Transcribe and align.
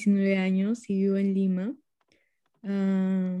19 0.00 0.38
años 0.38 0.88
y 0.88 0.94
vivo 0.94 1.18
en 1.18 1.34
Lima. 1.34 1.76
Ah, 2.62 3.38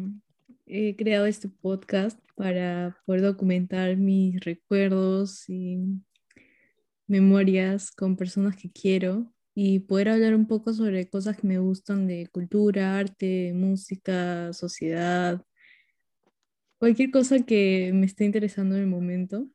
he 0.66 0.94
creado 0.94 1.24
este 1.24 1.48
podcast 1.48 2.20
para 2.36 2.98
poder 3.06 3.22
documentar 3.22 3.96
mis 3.96 4.38
recuerdos 4.40 5.48
y 5.48 5.78
memorias 7.06 7.90
con 7.90 8.14
personas 8.14 8.56
que 8.56 8.70
quiero 8.70 9.32
y 9.54 9.78
poder 9.78 10.10
hablar 10.10 10.34
un 10.34 10.46
poco 10.46 10.74
sobre 10.74 11.08
cosas 11.08 11.38
que 11.38 11.46
me 11.46 11.58
gustan 11.58 12.06
de 12.06 12.28
cultura, 12.30 12.98
arte, 12.98 13.54
música, 13.54 14.52
sociedad, 14.52 15.42
cualquier 16.76 17.10
cosa 17.10 17.38
que 17.40 17.90
me 17.94 18.04
esté 18.04 18.26
interesando 18.26 18.74
en 18.76 18.82
el 18.82 18.86
momento. 18.86 19.48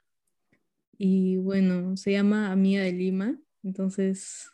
Y 0.97 1.37
bueno, 1.37 1.97
se 1.97 2.13
llama 2.13 2.51
Amiga 2.51 2.81
de 2.81 2.93
Lima, 2.93 3.39
entonces 3.61 4.49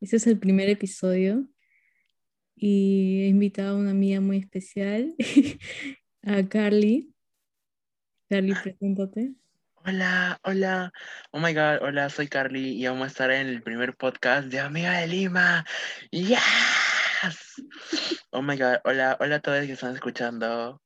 ese 0.00 0.16
es 0.16 0.26
el 0.28 0.38
primer 0.38 0.68
episodio 0.68 1.48
y 2.56 3.24
he 3.24 3.28
invitado 3.28 3.76
a 3.76 3.80
una 3.80 3.90
amiga 3.90 4.20
muy 4.20 4.38
especial, 4.38 5.14
a 6.22 6.42
Carly. 6.48 7.14
Carly, 8.28 8.54
preséntate. 8.54 9.34
Hola, 9.84 10.40
hola. 10.42 10.92
Oh 11.30 11.38
my 11.38 11.52
god, 11.52 11.82
hola, 11.82 12.08
soy 12.08 12.26
Carly 12.26 12.82
y 12.82 12.86
vamos 12.86 13.04
a 13.04 13.06
estar 13.06 13.30
en 13.30 13.46
el 13.46 13.62
primer 13.62 13.94
podcast 13.94 14.48
de 14.48 14.58
Amiga 14.58 14.98
de 14.98 15.06
Lima. 15.06 15.64
¡Yes! 16.10 17.62
Oh 18.30 18.42
my 18.42 18.56
god, 18.56 18.78
hola, 18.84 19.16
hola 19.20 19.36
a 19.36 19.40
todos 19.40 19.64
que 19.66 19.72
están 19.72 19.94
escuchando. 19.94 20.80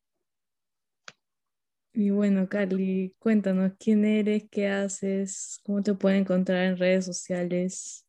Y 1.92 2.10
bueno, 2.10 2.48
Carly, 2.48 3.14
cuéntanos 3.18 3.72
quién 3.78 4.04
eres, 4.04 4.44
qué 4.50 4.68
haces, 4.68 5.60
cómo 5.64 5.82
te 5.82 5.94
pueden 5.94 6.20
encontrar 6.20 6.64
en 6.64 6.76
redes 6.76 7.06
sociales. 7.06 8.06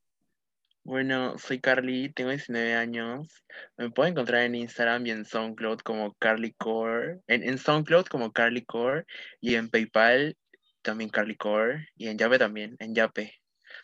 Bueno, 0.84 1.38
soy 1.38 1.60
Carly, 1.60 2.12
tengo 2.12 2.32
19 2.32 2.74
años. 2.74 3.44
Me 3.78 3.92
pueden 3.92 4.14
encontrar 4.14 4.44
en 4.44 4.56
Instagram 4.56 5.06
y 5.06 5.12
en 5.12 5.26
SoundCloud 5.26 5.80
como 5.80 6.16
Carly 6.16 6.54
Core. 6.54 7.20
En, 7.28 7.44
en 7.44 7.60
SoundCloud 7.60 8.06
como 8.06 8.32
Carly 8.32 8.66
Core 8.66 9.06
y 9.40 9.56
en 9.56 9.70
PayPal 9.70 10.36
también 10.82 11.12
Carly 11.12 11.36
Core 11.36 11.88
y 11.96 12.08
en 12.08 12.18
Yape 12.18 12.40
también, 12.40 12.76
en 12.80 12.96
Yape. 12.96 13.32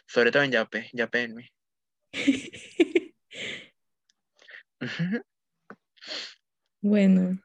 Sobre 0.08 0.32
todo 0.32 0.42
en 0.44 0.52
Yape, 0.52 0.90
Yape 0.94 1.22
en 1.22 1.36
mí. 1.36 1.46
bueno, 6.82 7.40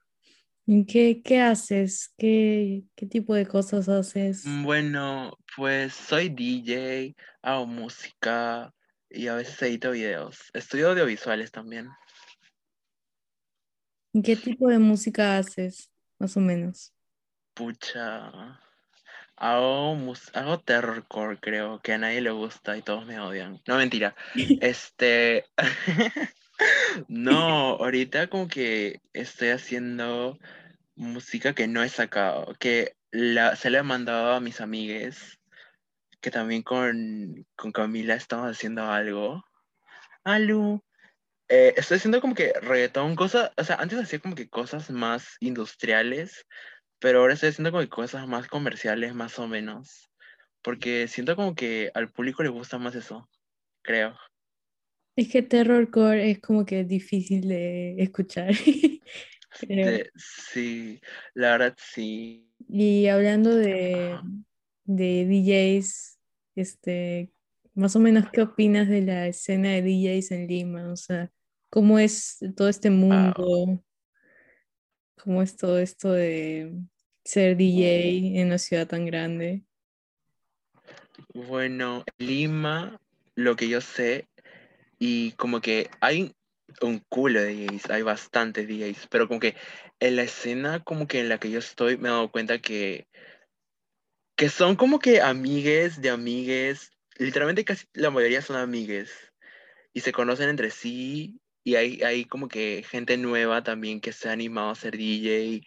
¿qué, 0.88 1.20
qué 1.22 1.40
haces? 1.40 2.14
¿Qué, 2.16 2.84
¿Qué 2.94 3.06
tipo 3.06 3.34
de 3.34 3.46
cosas 3.46 3.90
haces? 3.90 4.44
Bueno, 4.62 5.36
pues 5.56 5.92
soy 5.92 6.30
DJ, 6.30 7.14
hago 7.42 7.66
música 7.66 8.72
y 9.12 9.28
a 9.28 9.34
veces 9.34 9.60
edito 9.62 9.90
videos. 9.90 10.50
Estudio 10.52 10.90
audiovisuales 10.90 11.50
también. 11.50 11.88
¿Qué 14.24 14.36
tipo 14.36 14.68
de 14.68 14.78
música 14.78 15.38
haces, 15.38 15.90
más 16.18 16.36
o 16.36 16.40
menos? 16.40 16.92
Pucha. 17.54 18.60
Hago, 19.36 20.14
hago 20.34 20.60
terrorcore, 20.60 21.38
creo, 21.38 21.80
que 21.80 21.94
a 21.94 21.98
nadie 21.98 22.20
le 22.20 22.30
gusta 22.30 22.76
y 22.76 22.82
todos 22.82 23.06
me 23.06 23.18
odian. 23.18 23.60
No, 23.66 23.76
mentira. 23.76 24.14
Este. 24.60 25.46
no, 27.08 27.76
ahorita 27.76 28.28
como 28.28 28.48
que 28.48 29.00
estoy 29.12 29.48
haciendo 29.48 30.38
música 30.94 31.54
que 31.54 31.66
no 31.66 31.82
he 31.82 31.88
sacado, 31.88 32.54
que 32.58 32.94
la, 33.10 33.56
se 33.56 33.70
la 33.70 33.78
he 33.78 33.82
mandado 33.82 34.32
a 34.34 34.40
mis 34.40 34.60
amigues, 34.60 35.40
que 36.22 36.30
también 36.30 36.62
con, 36.62 37.46
con 37.56 37.72
Camila 37.72 38.14
estamos 38.14 38.50
haciendo 38.50 38.84
algo. 38.84 39.44
Alu. 40.24 40.82
Eh, 41.48 41.74
estoy 41.76 41.98
haciendo 41.98 42.20
como 42.22 42.34
que 42.34 42.52
reggaetón, 42.62 43.16
cosas, 43.16 43.50
o 43.58 43.64
sea, 43.64 43.76
antes 43.76 43.98
hacía 43.98 44.20
como 44.20 44.34
que 44.34 44.48
cosas 44.48 44.90
más 44.90 45.36
industriales, 45.40 46.46
pero 46.98 47.20
ahora 47.20 47.34
estoy 47.34 47.50
haciendo 47.50 47.72
como 47.72 47.82
que 47.82 47.90
cosas 47.90 48.26
más 48.26 48.46
comerciales, 48.46 49.14
más 49.14 49.38
o 49.38 49.48
menos. 49.48 50.10
Porque 50.62 51.08
siento 51.08 51.34
como 51.36 51.54
que 51.54 51.90
al 51.92 52.10
público 52.10 52.42
le 52.42 52.48
gusta 52.48 52.78
más 52.78 52.94
eso, 52.94 53.28
creo. 53.82 54.16
Es 55.16 55.28
que 55.28 55.42
terrorcore 55.42 56.30
es 56.30 56.40
como 56.40 56.64
que 56.64 56.84
difícil 56.84 57.48
de 57.48 58.00
escuchar. 58.00 58.54
sí, 60.16 61.00
la 61.34 61.50
verdad 61.50 61.76
sí. 61.76 62.48
Y 62.68 63.08
hablando 63.08 63.54
de, 63.54 64.16
de 64.84 65.26
DJs, 65.26 66.18
este, 66.56 67.30
más 67.74 67.96
o 67.96 68.00
menos, 68.00 68.28
¿qué 68.30 68.42
opinas 68.42 68.88
de 68.88 69.02
la 69.02 69.26
escena 69.26 69.70
de 69.70 69.82
DJs 69.82 70.32
en 70.32 70.46
Lima? 70.46 70.92
O 70.92 70.96
sea, 70.96 71.30
¿cómo 71.70 71.98
es 71.98 72.38
todo 72.56 72.68
este 72.68 72.90
mundo? 72.90 73.82
¿Cómo 75.22 75.42
es 75.42 75.56
todo 75.56 75.78
esto 75.78 76.12
de 76.12 76.72
ser 77.24 77.56
DJ 77.56 78.40
en 78.40 78.48
una 78.48 78.58
ciudad 78.58 78.86
tan 78.86 79.06
grande? 79.06 79.64
Bueno, 81.32 82.04
Lima, 82.18 83.00
lo 83.34 83.56
que 83.56 83.68
yo 83.68 83.80
sé, 83.80 84.26
y 84.98 85.32
como 85.32 85.60
que 85.60 85.88
hay 86.00 86.34
un 86.80 87.00
culo 87.08 87.40
de 87.40 87.54
DJs, 87.54 87.90
hay 87.90 88.02
bastantes 88.02 88.68
DJs, 88.68 89.06
pero 89.08 89.28
como 89.28 89.40
que 89.40 89.54
en 90.00 90.16
la 90.16 90.22
escena 90.22 90.82
como 90.82 91.06
que 91.06 91.20
en 91.20 91.28
la 91.28 91.38
que 91.38 91.50
yo 91.50 91.58
estoy 91.58 91.96
me 91.96 92.08
he 92.08 92.12
dado 92.12 92.30
cuenta 92.30 92.58
que, 92.58 93.06
que 94.42 94.48
son 94.48 94.74
como 94.74 94.98
que 94.98 95.20
amigues 95.20 96.00
de 96.02 96.10
amigues, 96.10 96.90
literalmente 97.16 97.64
casi 97.64 97.86
la 97.92 98.10
mayoría 98.10 98.42
son 98.42 98.56
amigues 98.56 99.32
y 99.92 100.00
se 100.00 100.10
conocen 100.10 100.48
entre 100.48 100.72
sí 100.72 101.38
y 101.62 101.76
hay, 101.76 102.02
hay 102.02 102.24
como 102.24 102.48
que 102.48 102.84
gente 102.90 103.16
nueva 103.16 103.62
también 103.62 104.00
que 104.00 104.12
se 104.12 104.28
ha 104.28 104.32
animado 104.32 104.70
a 104.70 104.74
ser 104.74 104.96
DJ, 104.96 105.62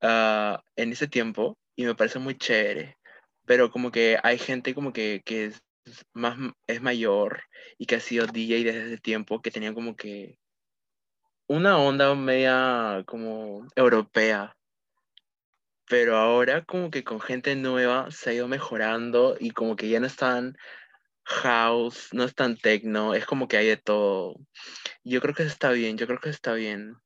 Ah, 0.00 0.62
en 0.76 0.92
ese 0.92 1.08
tiempo 1.08 1.58
y 1.74 1.86
me 1.86 1.96
parece 1.96 2.20
muy 2.20 2.38
chévere. 2.38 2.96
Pero 3.46 3.72
como 3.72 3.90
que 3.90 4.16
hay 4.22 4.38
gente 4.38 4.76
como 4.76 4.92
que, 4.92 5.20
que 5.24 5.46
es 5.46 5.60
más 6.12 6.38
es 6.68 6.80
mayor 6.80 7.42
y 7.78 7.86
que 7.86 7.96
ha 7.96 8.00
sido 8.00 8.28
DJ 8.28 8.62
desde 8.62 8.86
ese 8.86 8.98
tiempo 8.98 9.42
que 9.42 9.50
tenía 9.50 9.74
como 9.74 9.96
que 9.96 10.38
una 11.48 11.78
onda 11.78 12.14
media 12.14 13.02
como 13.08 13.66
europea. 13.74 14.54
Pero 15.88 16.16
ahora 16.16 16.64
como 16.64 16.90
que 16.90 17.04
con 17.04 17.20
gente 17.20 17.56
nueva 17.56 18.10
se 18.10 18.30
ha 18.30 18.32
ido 18.32 18.48
mejorando 18.48 19.36
y 19.38 19.50
como 19.50 19.76
que 19.76 19.88
ya 19.88 20.00
no 20.00 20.06
están 20.06 20.56
house, 21.24 22.08
no 22.12 22.24
es 22.24 22.34
tan 22.34 22.56
techno, 22.56 23.14
es 23.14 23.26
como 23.26 23.48
que 23.48 23.56
hay 23.56 23.66
de 23.66 23.76
todo. 23.76 24.36
Yo 25.02 25.20
creo 25.20 25.34
que 25.34 25.42
está 25.42 25.70
bien, 25.70 25.96
yo 25.98 26.06
creo 26.06 26.20
que 26.20 26.30
está 26.30 26.54
bien. 26.54 26.96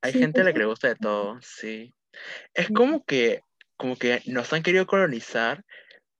Hay 0.00 0.12
gente 0.12 0.40
a 0.40 0.44
la 0.44 0.52
que 0.52 0.60
le 0.60 0.64
gusta 0.66 0.88
de 0.88 0.96
todo, 0.96 1.38
sí. 1.42 1.94
Es 2.54 2.68
como 2.68 3.04
que, 3.04 3.42
como 3.76 3.96
que 3.96 4.22
nos 4.26 4.52
han 4.52 4.62
querido 4.62 4.86
colonizar, 4.86 5.64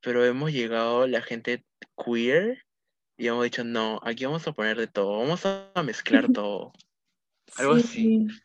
pero 0.00 0.24
hemos 0.24 0.52
llegado 0.52 1.06
la 1.06 1.22
gente 1.22 1.64
queer 1.96 2.64
y 3.16 3.28
hemos 3.28 3.44
dicho, 3.44 3.64
no, 3.64 4.00
aquí 4.02 4.24
vamos 4.24 4.46
a 4.46 4.52
poner 4.52 4.76
de 4.76 4.86
todo, 4.86 5.18
vamos 5.18 5.44
a 5.46 5.82
mezclar 5.82 6.28
todo. 6.32 6.72
Algo 7.56 7.78
sí. 7.78 8.26
así. 8.26 8.42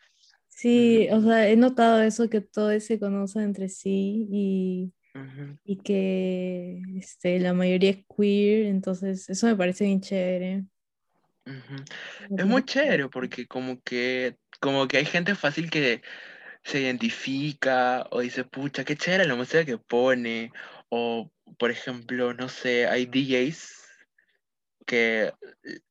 Sí, 0.63 1.09
o 1.11 1.19
sea, 1.19 1.49
he 1.49 1.57
notado 1.57 2.01
eso, 2.01 2.29
que 2.29 2.39
todos 2.39 2.81
se 2.85 2.97
conocen 2.97 3.41
entre 3.41 3.67
sí 3.67 4.29
y, 4.31 4.93
y 5.65 5.75
que 5.79 6.81
este, 6.95 7.37
la 7.41 7.53
mayoría 7.53 7.89
es 7.89 8.05
queer, 8.07 8.67
entonces 8.67 9.29
eso 9.29 9.47
me 9.47 9.57
parece 9.57 9.83
bien 9.83 9.99
chévere. 9.99 10.63
Es 12.37 12.45
muy 12.45 12.63
chévere 12.63 13.09
porque 13.09 13.45
como 13.45 13.81
que 13.81 14.37
como 14.61 14.87
que 14.87 14.95
hay 14.95 15.05
gente 15.05 15.35
fácil 15.35 15.69
que 15.69 16.01
se 16.63 16.79
identifica 16.79 18.07
o 18.11 18.21
dice, 18.21 18.45
pucha, 18.45 18.85
qué 18.85 18.95
chévere 18.95 19.25
la 19.25 19.35
música 19.35 19.65
que 19.65 19.77
pone. 19.77 20.53
O, 20.87 21.29
por 21.59 21.71
ejemplo, 21.71 22.33
no 22.33 22.47
sé, 22.47 22.87
hay 22.87 23.05
DJs 23.05 23.83
que 24.85 25.33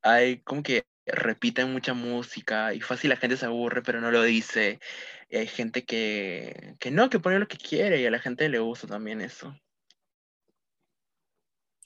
hay 0.00 0.38
como 0.38 0.62
que 0.62 0.86
repiten 1.06 1.72
mucha 1.72 1.94
música 1.94 2.74
y 2.74 2.80
fácil 2.80 3.10
la 3.10 3.16
gente 3.16 3.36
se 3.36 3.46
aburre 3.46 3.82
pero 3.82 4.00
no 4.00 4.10
lo 4.10 4.22
dice. 4.22 4.80
Y 5.28 5.36
hay 5.36 5.46
gente 5.46 5.84
que, 5.84 6.76
que 6.78 6.90
no, 6.90 7.10
que 7.10 7.20
pone 7.20 7.38
lo 7.38 7.48
que 7.48 7.56
quiere 7.56 8.00
y 8.00 8.06
a 8.06 8.10
la 8.10 8.18
gente 8.18 8.48
le 8.48 8.58
gusta 8.58 8.86
también 8.86 9.20
eso. 9.20 9.56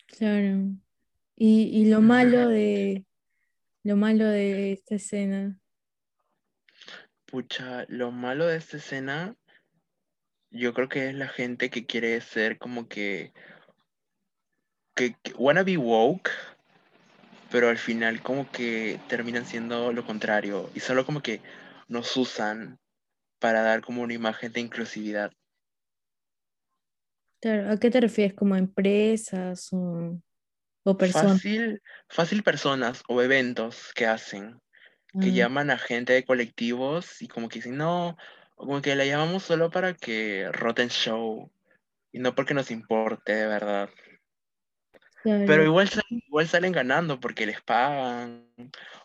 Claro. 0.07 0.71
Y, 1.37 1.71
y 1.73 1.91
lo 1.91 2.01
malo 2.01 2.49
de 2.49 3.05
lo 3.83 3.97
malo 3.97 4.25
de 4.25 4.73
esta 4.73 4.97
escena 4.97 5.61
Pucha, 7.27 7.87
lo 7.89 8.13
malo 8.13 8.47
de 8.47 8.57
esta 8.57 8.77
escena, 8.77 9.37
yo 10.51 10.73
creo 10.73 10.89
que 10.89 11.09
es 11.09 11.15
la 11.15 11.27
gente 11.27 11.71
que 11.71 11.85
quiere 11.85 12.21
ser 12.21 12.57
como 12.57 12.87
que, 12.87 13.33
que, 14.95 15.17
wanna 15.37 15.65
be 15.65 15.77
woke, 15.77 16.31
pero 17.51 17.69
al 17.69 17.79
final 17.79 18.23
como 18.23 18.51
que 18.51 19.01
terminan 19.09 19.47
siendo 19.47 19.93
lo 19.93 20.05
contrario 20.05 20.71
y 20.75 20.81
solo 20.81 21.07
como 21.07 21.23
que 21.23 21.43
nos 21.89 22.17
usan 22.17 22.79
para 23.41 23.63
dar 23.63 23.83
como 23.83 24.03
una 24.03 24.15
imagen 24.15 24.53
de 24.53 24.61
inclusividad. 24.61 25.33
Claro, 27.41 27.71
¿a 27.71 27.79
qué 27.79 27.91
te 27.91 28.01
refieres? 28.01 28.35
¿Como 28.35 28.57
empresas 28.57 29.69
o...? 29.73 30.21
O 30.85 30.97
personas. 30.99 31.41
Fácil, 31.41 31.81
fácil 32.09 32.43
personas 32.43 33.03
o 33.09 33.23
eventos 33.23 33.93
que 33.95 34.07
hacen, 34.07 34.61
que 35.21 35.33
Ah, 35.33 35.35
llaman 35.35 35.71
a 35.71 35.79
gente 35.79 36.13
de 36.15 36.25
colectivos 36.25 37.23
y 37.23 37.29
como 37.29 37.49
que 37.49 37.61
dicen, 37.61 37.77
no, 37.79 38.17
como 38.57 38.83
que 38.83 38.97
la 38.97 39.07
llamamos 39.07 39.45
solo 39.45 39.71
para 39.71 39.95
que 39.95 40.51
roten 40.53 40.89
show 40.91 41.53
y 42.13 42.21
no 42.21 42.35
porque 42.35 42.55
nos 42.55 42.71
importe 42.73 43.35
de 43.35 43.47
verdad. 43.49 43.91
Pero 45.47 45.65
igual, 45.65 45.89
igual 46.11 46.49
salen 46.49 46.73
ganando 46.73 47.19
porque 47.21 47.47
les 47.47 47.61
pagan 47.61 48.45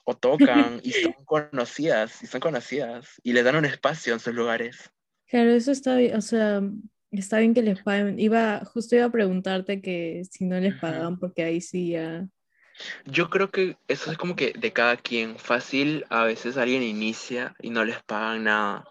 o 0.03 0.15
tocan 0.15 0.79
y 0.83 0.91
son 0.91 1.13
conocidas, 1.25 2.21
y 2.23 2.27
son 2.27 2.41
conocidas 2.41 3.19
y 3.23 3.33
les 3.33 3.43
dan 3.43 3.55
un 3.55 3.65
espacio 3.65 4.13
en 4.13 4.19
sus 4.19 4.33
lugares. 4.33 4.91
Claro, 5.27 5.51
eso 5.51 5.71
está 5.71 5.95
bien, 5.95 6.15
o 6.15 6.21
sea, 6.21 6.61
está 7.11 7.39
bien 7.39 7.53
que 7.53 7.61
les 7.61 7.81
paguen. 7.81 8.19
Iba, 8.19 8.63
justo 8.65 8.95
iba 8.95 9.05
a 9.05 9.11
preguntarte 9.11 9.81
que 9.81 10.23
si 10.29 10.45
no 10.45 10.59
les 10.59 10.75
pagan, 10.75 11.17
porque 11.19 11.43
ahí 11.43 11.61
sí 11.61 11.91
ya. 11.91 12.27
Yo 13.05 13.29
creo 13.29 13.51
que 13.51 13.77
eso 13.87 14.11
es 14.11 14.17
como 14.17 14.35
que 14.35 14.53
de 14.53 14.73
cada 14.73 14.97
quien. 14.97 15.37
Fácil, 15.37 16.05
a 16.09 16.23
veces 16.23 16.57
alguien 16.57 16.83
inicia 16.83 17.55
y 17.61 17.69
no 17.69 17.85
les 17.85 18.01
pagan 18.03 18.45
nada. 18.45 18.85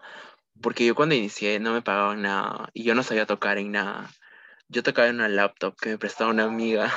Porque 0.61 0.85
yo 0.85 0.95
cuando 0.95 1.15
inicié 1.15 1.59
no 1.59 1.73
me 1.73 1.81
pagaban 1.81 2.21
nada 2.21 2.69
y 2.73 2.83
yo 2.83 2.95
no 2.95 3.03
sabía 3.03 3.25
tocar 3.25 3.57
en 3.57 3.71
nada. 3.71 4.09
Yo 4.71 4.83
tocaba 4.83 5.09
en 5.09 5.15
una 5.15 5.27
laptop 5.27 5.75
que 5.75 5.89
me 5.89 5.97
prestaba 5.97 6.31
una 6.31 6.45
amiga 6.45 6.89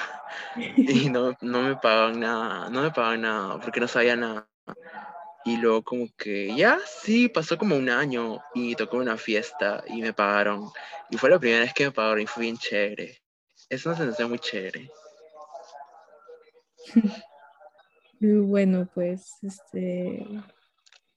y 0.77 1.11
no, 1.11 1.37
no 1.41 1.63
me 1.63 1.75
pagaban 1.75 2.21
nada, 2.21 2.71
no 2.71 2.83
me 2.83 2.91
pagaban 2.91 3.23
nada 3.23 3.61
porque 3.61 3.81
no 3.81 3.89
sabía 3.89 4.15
nada. 4.15 4.49
Y 5.45 5.57
luego 5.57 5.83
como 5.83 6.07
que 6.17 6.55
ya, 6.55 6.79
sí, 6.87 7.29
pasó 7.29 7.59
como 7.59 7.77
un 7.77 7.91
año 7.91 8.41
y 8.55 8.77
tocó 8.77 8.99
una 8.99 9.17
fiesta 9.17 9.83
y 9.89 10.01
me 10.01 10.13
pagaron. 10.13 10.71
Y 11.11 11.19
fue 11.19 11.31
la 11.31 11.39
primera 11.39 11.65
vez 11.65 11.75
que 11.75 11.87
me 11.87 11.91
pagaron 11.91 12.21
y 12.21 12.27
fue 12.27 12.45
bien 12.45 12.57
chévere. 12.57 13.19
Es 13.69 13.85
una 13.85 13.97
sensación 13.97 14.31
muy 14.31 14.39
chévere. 14.39 14.91
Bueno, 18.21 18.89
pues, 18.95 19.37
este. 19.43 20.27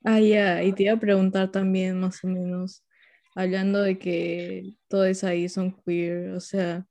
Ah, 0.03 0.19
ya, 0.19 0.61
y 0.61 0.73
te 0.73 0.83
iba 0.83 0.93
a 0.93 0.99
preguntar 0.99 1.49
también, 1.49 1.97
más 1.99 2.21
o 2.23 2.27
menos, 2.27 2.83
hablando 3.37 3.83
de 3.83 3.99
que 3.99 4.73
todos 4.87 5.23
ahí 5.23 5.47
son 5.47 5.71
queer, 5.83 6.31
o 6.31 6.39
sea, 6.39 6.87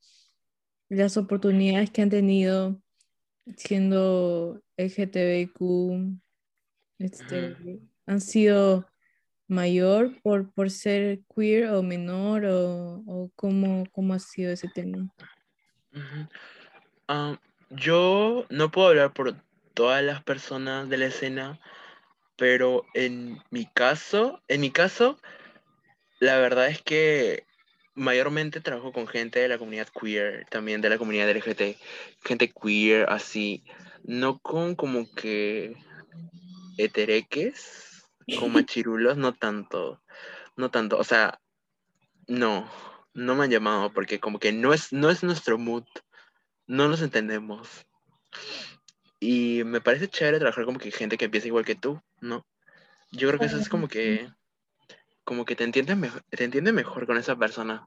las 0.89 1.17
oportunidades 1.17 1.91
que 1.91 2.03
han 2.03 2.11
tenido 2.11 2.81
siendo 3.57 4.63
LGTBIQ, 4.77 6.21
este, 7.01 7.81
han 8.07 8.21
sido 8.21 8.89
mayor 9.49 10.23
por, 10.23 10.53
por 10.53 10.71
ser 10.71 11.25
queer 11.35 11.71
o 11.71 11.83
menor 11.83 12.45
o, 12.45 13.03
o 13.07 13.33
cómo, 13.35 13.85
cómo 13.91 14.15
ha 14.15 14.21
sido 14.21 14.53
ese 14.53 14.69
tema. 14.69 15.13
Ah, 17.09 17.41
yo 17.71 18.47
no 18.51 18.71
puedo 18.71 18.89
hablar 18.89 19.13
por 19.13 19.35
todas 19.75 20.01
las 20.05 20.23
personas 20.23 20.89
de 20.89 20.97
la 20.97 21.07
escena, 21.07 21.59
pero 22.37 22.85
en 22.95 23.43
mi 23.51 23.67
caso, 23.67 24.41
en 24.47 24.61
mi 24.61 24.71
caso, 24.71 25.19
la 26.19 26.39
verdad 26.39 26.69
es 26.69 26.83
que 26.83 27.45
mayormente 27.95 28.61
trabajo 28.61 28.93
con 28.93 29.07
gente 29.07 29.41
de 29.41 29.49
la 29.49 29.59
comunidad 29.59 29.89
queer, 29.89 30.47
también 30.51 30.81
de 30.81 30.91
la 30.91 30.99
comunidad 30.99 31.31
LGBT, 31.31 31.77
gente 32.25 32.53
queer 32.53 33.09
así, 33.11 33.65
no 34.05 34.39
con 34.39 34.75
como 34.75 35.13
que 35.15 35.75
hetereques, 36.77 38.05
con 38.39 38.53
machirulos, 38.53 39.17
no 39.17 39.35
tanto, 39.35 40.03
no 40.57 40.71
tanto, 40.71 40.99
o 40.99 41.05
sea, 41.05 41.41
no, 42.27 42.71
no 43.15 43.35
me 43.35 43.45
han 43.45 43.51
llamado 43.51 43.93
porque 43.93 44.21
como 44.21 44.39
que 44.39 44.53
no 44.53 44.75
es, 44.75 44.93
no 44.93 45.11
es 45.11 45.23
nuestro 45.23 45.59
mood, 45.59 45.85
no 46.67 46.89
nos 46.89 47.03
entendemos. 47.03 47.87
Y 49.19 49.63
me 49.65 49.81
parece 49.81 50.09
chévere 50.09 50.39
trabajar 50.39 50.67
como 50.67 50.79
que 50.79 50.91
gente 50.91 51.17
que 51.17 51.31
piensa 51.31 51.49
igual 51.49 51.65
que 51.65 51.75
tú, 51.75 52.03
¿no? 52.21 52.47
Yo 53.13 53.29
creo 53.29 53.41
que 53.41 53.47
eso 53.47 53.57
es 53.57 53.69
como 53.69 53.89
que, 53.89 54.29
como 55.27 55.45
que 55.45 55.57
te 55.57 55.65
entiendes 55.65 55.97
mejor, 55.97 56.23
te 56.31 56.45
entiendes 56.45 56.73
mejor 56.73 57.07
con 57.07 57.19
esa 57.19 57.37
persona. 57.37 57.87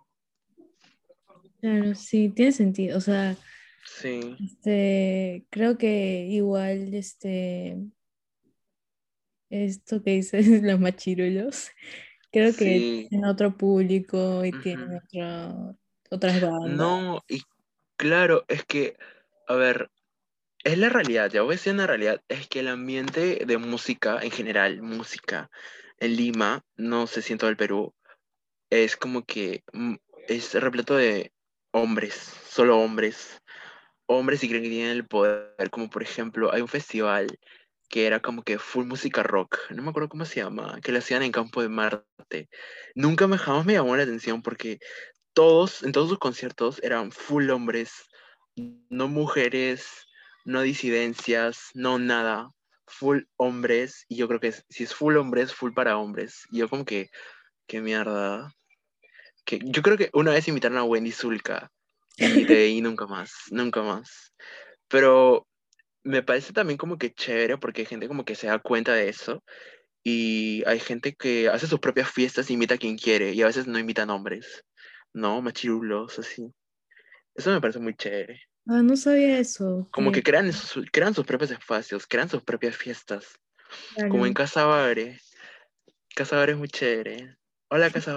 Claro, 1.62 1.96
sí, 1.96 2.30
tiene 2.30 2.52
sentido. 2.52 2.98
O 2.98 3.02
sea, 3.02 3.36
Sí, 3.86 4.38
este, 4.40 5.46
creo 5.50 5.78
que 5.78 6.28
igual, 6.30 6.94
este, 6.94 7.78
esto 9.50 10.04
que 10.04 10.12
dices, 10.12 10.46
los 10.64 10.80
machirulos, 10.80 11.70
creo 12.32 12.52
que 12.52 12.58
sí. 12.58 13.08
tienen 13.10 13.30
otro 13.30 13.58
público 13.58 14.44
y 14.46 14.52
tienen 14.52 14.90
ujú. 14.90 14.98
otra, 14.98 15.76
otras 16.12 16.42
bandas. 16.42 16.78
No, 16.78 17.24
y 17.28 17.42
claro, 17.96 18.46
es 18.50 18.66
que, 18.66 18.98
a 19.48 19.56
ver, 19.56 19.90
es 20.64 20.78
la 20.78 20.90
realidad, 20.90 21.32
ya 21.32 21.42
voy 21.42 21.54
a 21.54 21.56
decir 21.58 21.74
una 21.74 21.88
realidad, 21.88 22.22
es 22.28 22.48
que 22.48 22.60
el 22.60 22.68
ambiente 22.68 23.44
de 23.46 23.58
música 23.58 24.20
en 24.22 24.32
general, 24.32 24.82
música 24.82 25.50
en 26.00 26.16
Lima, 26.16 26.64
no 26.78 27.08
sé 27.08 27.22
si 27.22 27.34
en 27.34 27.40
todo 27.40 27.50
el 27.50 27.58
Perú, 27.58 27.94
es 28.70 28.98
como 28.98 29.26
que 29.26 29.64
mm, 29.74 29.96
es 30.28 30.54
repleto 30.54 30.96
de 30.96 31.32
hombres, 31.72 32.16
solo 32.48 32.80
hombres, 32.80 33.42
hombres 34.06 34.44
y 34.44 34.50
creen 34.50 34.64
que 34.64 34.70
tienen 34.70 34.92
el 34.92 35.08
poder, 35.08 35.70
como 35.72 35.90
por 35.90 36.04
ejemplo, 36.04 36.52
hay 36.54 36.62
un 36.62 36.68
festival 36.68 37.40
que 37.90 38.06
era 38.06 38.20
como 38.20 38.44
que 38.44 38.60
full 38.60 38.86
música 38.86 39.24
rock, 39.24 39.58
no 39.72 39.82
me 39.82 39.90
acuerdo 39.90 40.10
cómo 40.10 40.26
se 40.26 40.42
llama, 40.42 40.80
que 40.82 40.92
lo 40.92 41.00
hacían 41.00 41.24
en 41.24 41.32
Campo 41.32 41.62
de 41.62 41.70
Marte. 41.70 42.50
Nunca 42.96 43.28
me 43.28 43.38
jamás 43.38 43.66
me 43.66 43.74
llamó 43.74 43.96
la 43.96 44.04
atención 44.04 44.44
porque 44.44 44.80
todos, 45.34 45.84
en 45.84 45.92
todos 45.92 46.10
sus 46.10 46.20
conciertos 46.20 46.80
eran 46.84 47.12
full 47.12 47.50
hombres, 47.50 47.92
no 48.90 49.08
mujeres, 49.08 50.08
no 50.46 50.62
disidencias, 50.62 51.72
no 51.74 51.98
nada, 51.98 52.52
full 52.90 53.22
hombres, 53.38 54.06
y 54.08 54.18
yo 54.18 54.28
creo 54.28 54.40
que 54.40 54.52
si 54.52 54.84
es 54.84 54.94
full 54.94 55.18
hombres, 55.18 55.54
full 55.54 55.74
para 55.74 55.98
hombres. 55.98 56.46
Y 56.52 56.60
yo 56.60 56.70
como 56.70 56.86
que, 56.86 57.10
qué 57.68 57.82
mierda. 57.82 58.54
Que, 59.46 59.60
yo 59.64 59.82
creo 59.82 59.98
que 59.98 60.10
una 60.14 60.32
vez 60.32 60.48
invitaron 60.48 60.78
a 60.78 60.84
Wendy 60.84 61.12
Zulka 61.12 61.72
y 62.18 62.46
de 62.46 62.64
ahí 62.66 62.82
nunca 62.82 63.08
más, 63.08 63.34
nunca 63.52 63.82
más. 63.82 64.34
Pero 64.88 65.48
me 66.04 66.24
parece 66.24 66.54
también 66.54 66.78
como 66.78 66.98
que 66.98 67.14
chévere 67.14 67.58
porque 67.58 67.82
hay 67.82 67.88
gente 67.88 68.08
como 68.08 68.26
que 68.26 68.36
se 68.36 68.48
da 68.48 68.60
cuenta 68.60 68.94
de 68.94 69.10
eso 69.10 69.44
y 70.04 70.64
hay 70.66 70.80
gente 70.80 71.14
que 71.16 71.50
hace 71.50 71.68
sus 71.68 71.80
propias 71.80 72.12
fiestas 72.12 72.50
e 72.50 72.54
invita 72.54 72.76
a 72.76 72.78
quien 72.78 72.98
quiere 72.98 73.34
y 73.34 73.42
a 73.42 73.48
veces 73.48 73.68
no 73.68 73.80
invitan 73.80 74.10
hombres, 74.10 74.66
¿no? 75.14 75.42
Machirulos, 75.42 76.20
así. 76.20 76.52
Eso 77.36 77.52
me 77.52 77.62
parece 77.62 77.80
muy 77.80 77.96
chévere. 77.96 78.49
Ah, 78.72 78.84
no 78.84 78.96
sabía 78.96 79.40
eso, 79.40 79.90
Como 79.92 80.12
que, 80.12 80.22
crean, 80.22 80.54
su- 80.54 80.86
crean 80.92 81.16
sus 81.16 81.26
propios 81.26 81.50
espacios, 81.50 82.06
crean 82.06 82.30
sus 82.30 82.44
propias 82.44 82.78
fiestas. 82.78 83.26
Como 84.12 84.28
en 84.28 84.34
Casa 84.36 84.66
Bagre. 84.66 85.20
Casa 86.16 86.44
es 86.46 86.56
muy 86.56 86.68
chévere. 86.68 87.36
Hola, 87.72 87.90
Casa 87.90 88.14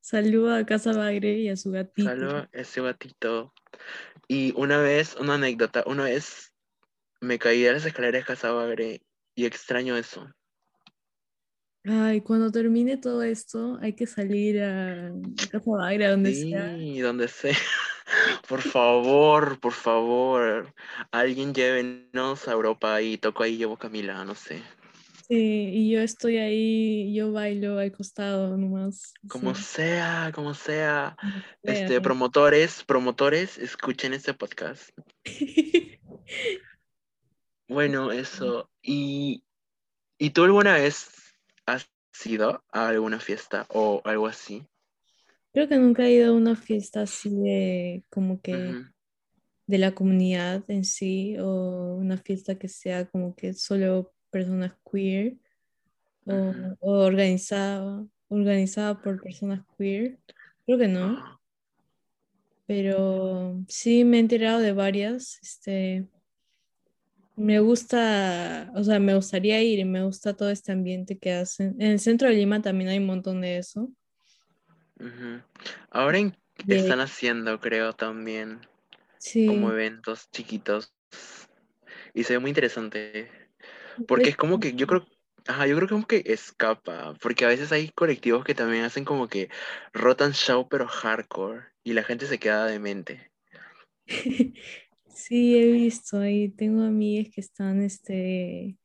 saluda 0.00 0.58
a 0.58 0.66
Casa 0.66 0.92
Bagre 0.92 1.32
y 1.38 1.48
a 1.48 1.56
su 1.56 1.72
gatito. 1.72 2.08
Salud, 2.08 2.44
ese 2.52 2.80
gatito. 2.80 3.52
Y 4.28 4.52
una 4.56 4.78
vez, 4.78 5.16
una 5.18 5.34
anécdota, 5.34 5.82
una 5.84 6.04
vez 6.04 6.52
me 7.20 7.40
caí 7.40 7.62
de 7.62 7.72
las 7.72 7.86
escaleras 7.86 8.20
de 8.22 8.26
Casa 8.26 8.52
Bagre 8.52 9.02
y 9.34 9.46
extraño 9.46 9.96
eso. 9.96 10.32
Ay, 11.84 12.20
cuando 12.20 12.52
termine 12.52 12.98
todo 12.98 13.24
esto, 13.24 13.78
hay 13.82 13.96
que 13.96 14.06
salir 14.06 14.62
a, 14.62 15.08
a 15.08 15.12
Casa 15.50 15.70
Bagre, 15.72 16.06
a 16.06 16.10
donde 16.12 16.34
sea. 16.34 16.76
Sí, 16.76 17.00
donde 17.00 17.26
sea. 17.26 17.56
Por 18.48 18.62
favor, 18.62 19.58
por 19.60 19.72
favor. 19.72 20.74
Alguien 21.10 21.52
llévenos 21.54 22.46
a 22.48 22.52
Europa 22.52 23.02
y 23.02 23.18
toco 23.18 23.42
ahí, 23.42 23.56
llevo 23.56 23.76
Camila, 23.76 24.24
no 24.24 24.34
sé. 24.34 24.62
Sí, 25.28 25.70
y 25.72 25.90
yo 25.90 26.00
estoy 26.00 26.36
ahí, 26.38 27.12
yo 27.12 27.32
bailo 27.32 27.78
al 27.80 27.90
costado 27.90 28.56
nomás. 28.56 29.12
Como 29.28 29.54
Sí, 29.56 29.62
sea, 29.64 30.30
como 30.32 30.54
sea. 30.54 31.16
como 31.20 31.32
sea. 31.32 31.46
Este, 31.64 32.00
promotores, 32.00 32.84
promotores, 32.84 33.58
escuchen 33.58 34.14
este 34.14 34.34
podcast. 34.34 34.90
Bueno, 37.68 38.12
eso. 38.12 38.70
¿Y, 38.80 39.42
¿y 40.18 40.30
tú 40.30 40.44
alguna 40.44 40.74
vez 40.74 41.08
has 41.66 41.90
ido 42.24 42.64
a 42.70 42.88
alguna 42.88 43.18
fiesta 43.18 43.66
o 43.70 44.02
algo 44.04 44.28
así? 44.28 44.64
Creo 45.56 45.68
que 45.68 45.78
nunca 45.78 46.04
he 46.04 46.12
ido 46.12 46.32
a 46.34 46.36
una 46.36 46.54
fiesta 46.54 47.00
así 47.00 47.30
de 47.30 48.04
como 48.10 48.42
que 48.42 48.52
Ujú, 48.52 48.92
de 49.66 49.78
la 49.78 49.94
comunidad 49.94 50.62
en 50.68 50.84
sí 50.84 51.38
o 51.38 51.96
una 51.96 52.18
fiesta 52.18 52.58
que 52.58 52.68
sea 52.68 53.08
como 53.08 53.34
que 53.34 53.54
solo 53.54 54.12
personas 54.30 54.74
queer 54.92 55.38
ujú. 56.26 56.76
o, 56.76 56.76
o 56.80 56.92
organizada, 57.06 58.06
organizada 58.28 59.00
por 59.00 59.22
personas 59.22 59.64
queer. 59.78 60.18
Creo 60.66 60.78
que 60.78 60.88
no, 60.88 61.40
pero 62.66 63.64
sí 63.66 64.04
me 64.04 64.18
he 64.18 64.20
enterado 64.20 64.60
de 64.60 64.74
varias. 64.74 65.38
Este, 65.42 66.06
me 67.34 67.60
gusta, 67.60 68.70
o 68.74 68.84
sea, 68.84 68.98
me 69.00 69.14
gustaría 69.14 69.62
ir, 69.62 69.86
me 69.86 70.04
gusta 70.04 70.34
todo 70.36 70.50
este 70.50 70.72
ambiente 70.72 71.18
que 71.18 71.32
hacen. 71.32 71.76
En 71.80 71.92
el 71.92 72.00
centro 72.00 72.28
de 72.28 72.34
Lima 72.34 72.60
también 72.60 72.90
hay 72.90 72.98
un 72.98 73.06
montón 73.06 73.40
de 73.40 73.58
eso. 73.58 73.90
Ahora 75.90 76.18
en- 76.18 76.36
están 76.68 77.00
haciendo, 77.00 77.60
creo, 77.60 77.92
también. 77.94 78.60
como 79.46 79.70
eventos 79.72 80.30
chiquitos. 80.32 80.94
Y 82.14 82.24
se 82.24 82.34
ve 82.34 82.38
muy 82.40 82.50
interesante. 82.50 83.30
Porque 84.06 84.30
es 84.30 84.36
como 84.36 84.60
que 84.60 84.74
yo 84.74 84.86
creo, 84.86 85.06
ajá, 85.46 85.66
yo 85.66 85.76
creo 85.76 85.88
que 85.88 85.94
como 85.94 86.06
que 86.06 86.22
escapa. 86.26 87.14
Porque 87.20 87.44
a 87.44 87.48
veces 87.48 87.72
hay 87.72 87.90
colectivos 87.90 88.44
que 88.44 88.54
también 88.54 88.84
hacen 88.84 89.04
como 89.04 89.28
que 89.28 89.50
rotan 89.92 90.32
show 90.32 90.68
pero 90.68 90.88
hardcore. 90.88 91.66
Y 91.84 91.92
la 91.94 92.04
gente 92.04 92.26
se 92.26 92.38
queda 92.38 92.66
demente. 92.66 93.30
Sí, 95.14 95.56
he 95.56 95.66
visto 95.72 96.18
ahí, 96.18 96.50
tengo 96.50 96.82
amigas 96.82 97.28
que 97.34 97.40
están, 97.40 97.82
este, 97.82 98.76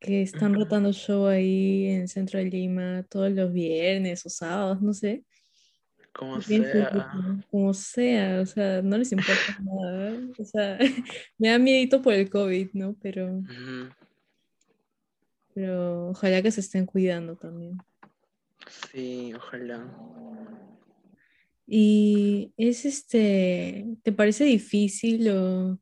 que 0.00 0.22
están 0.22 0.54
rotando 0.54 0.92
show 0.92 1.26
ahí 1.26 1.88
en 1.88 2.00
el 2.02 2.08
centro 2.08 2.38
de 2.38 2.46
Lima 2.46 3.04
todos 3.08 3.30
los 3.30 3.52
viernes 3.52 4.24
o 4.24 4.30
sábados, 4.30 4.80
no 4.80 4.94
sé. 4.94 5.24
Como 6.12 6.40
sea. 6.40 7.12
como 7.50 7.72
sea, 7.72 8.40
o 8.40 8.46
sea, 8.46 8.82
no 8.82 8.98
les 8.98 9.12
importa 9.12 9.58
nada. 9.62 10.18
O 10.38 10.44
sea, 10.44 10.78
me 11.38 11.48
da 11.48 11.58
miedito 11.58 12.02
por 12.02 12.14
el 12.14 12.28
COVID, 12.28 12.70
¿no? 12.72 12.96
Pero, 13.00 13.42
pero 15.54 16.08
ojalá 16.08 16.42
que 16.42 16.50
se 16.50 16.60
estén 16.60 16.86
cuidando 16.86 17.36
también. 17.36 17.76
Sí, 18.90 19.32
ojalá. 19.34 19.86
Y 21.66 22.52
es 22.56 22.84
este, 22.84 23.86
¿te 24.02 24.12
parece 24.12 24.44
difícil 24.44 25.28
o 25.28 25.80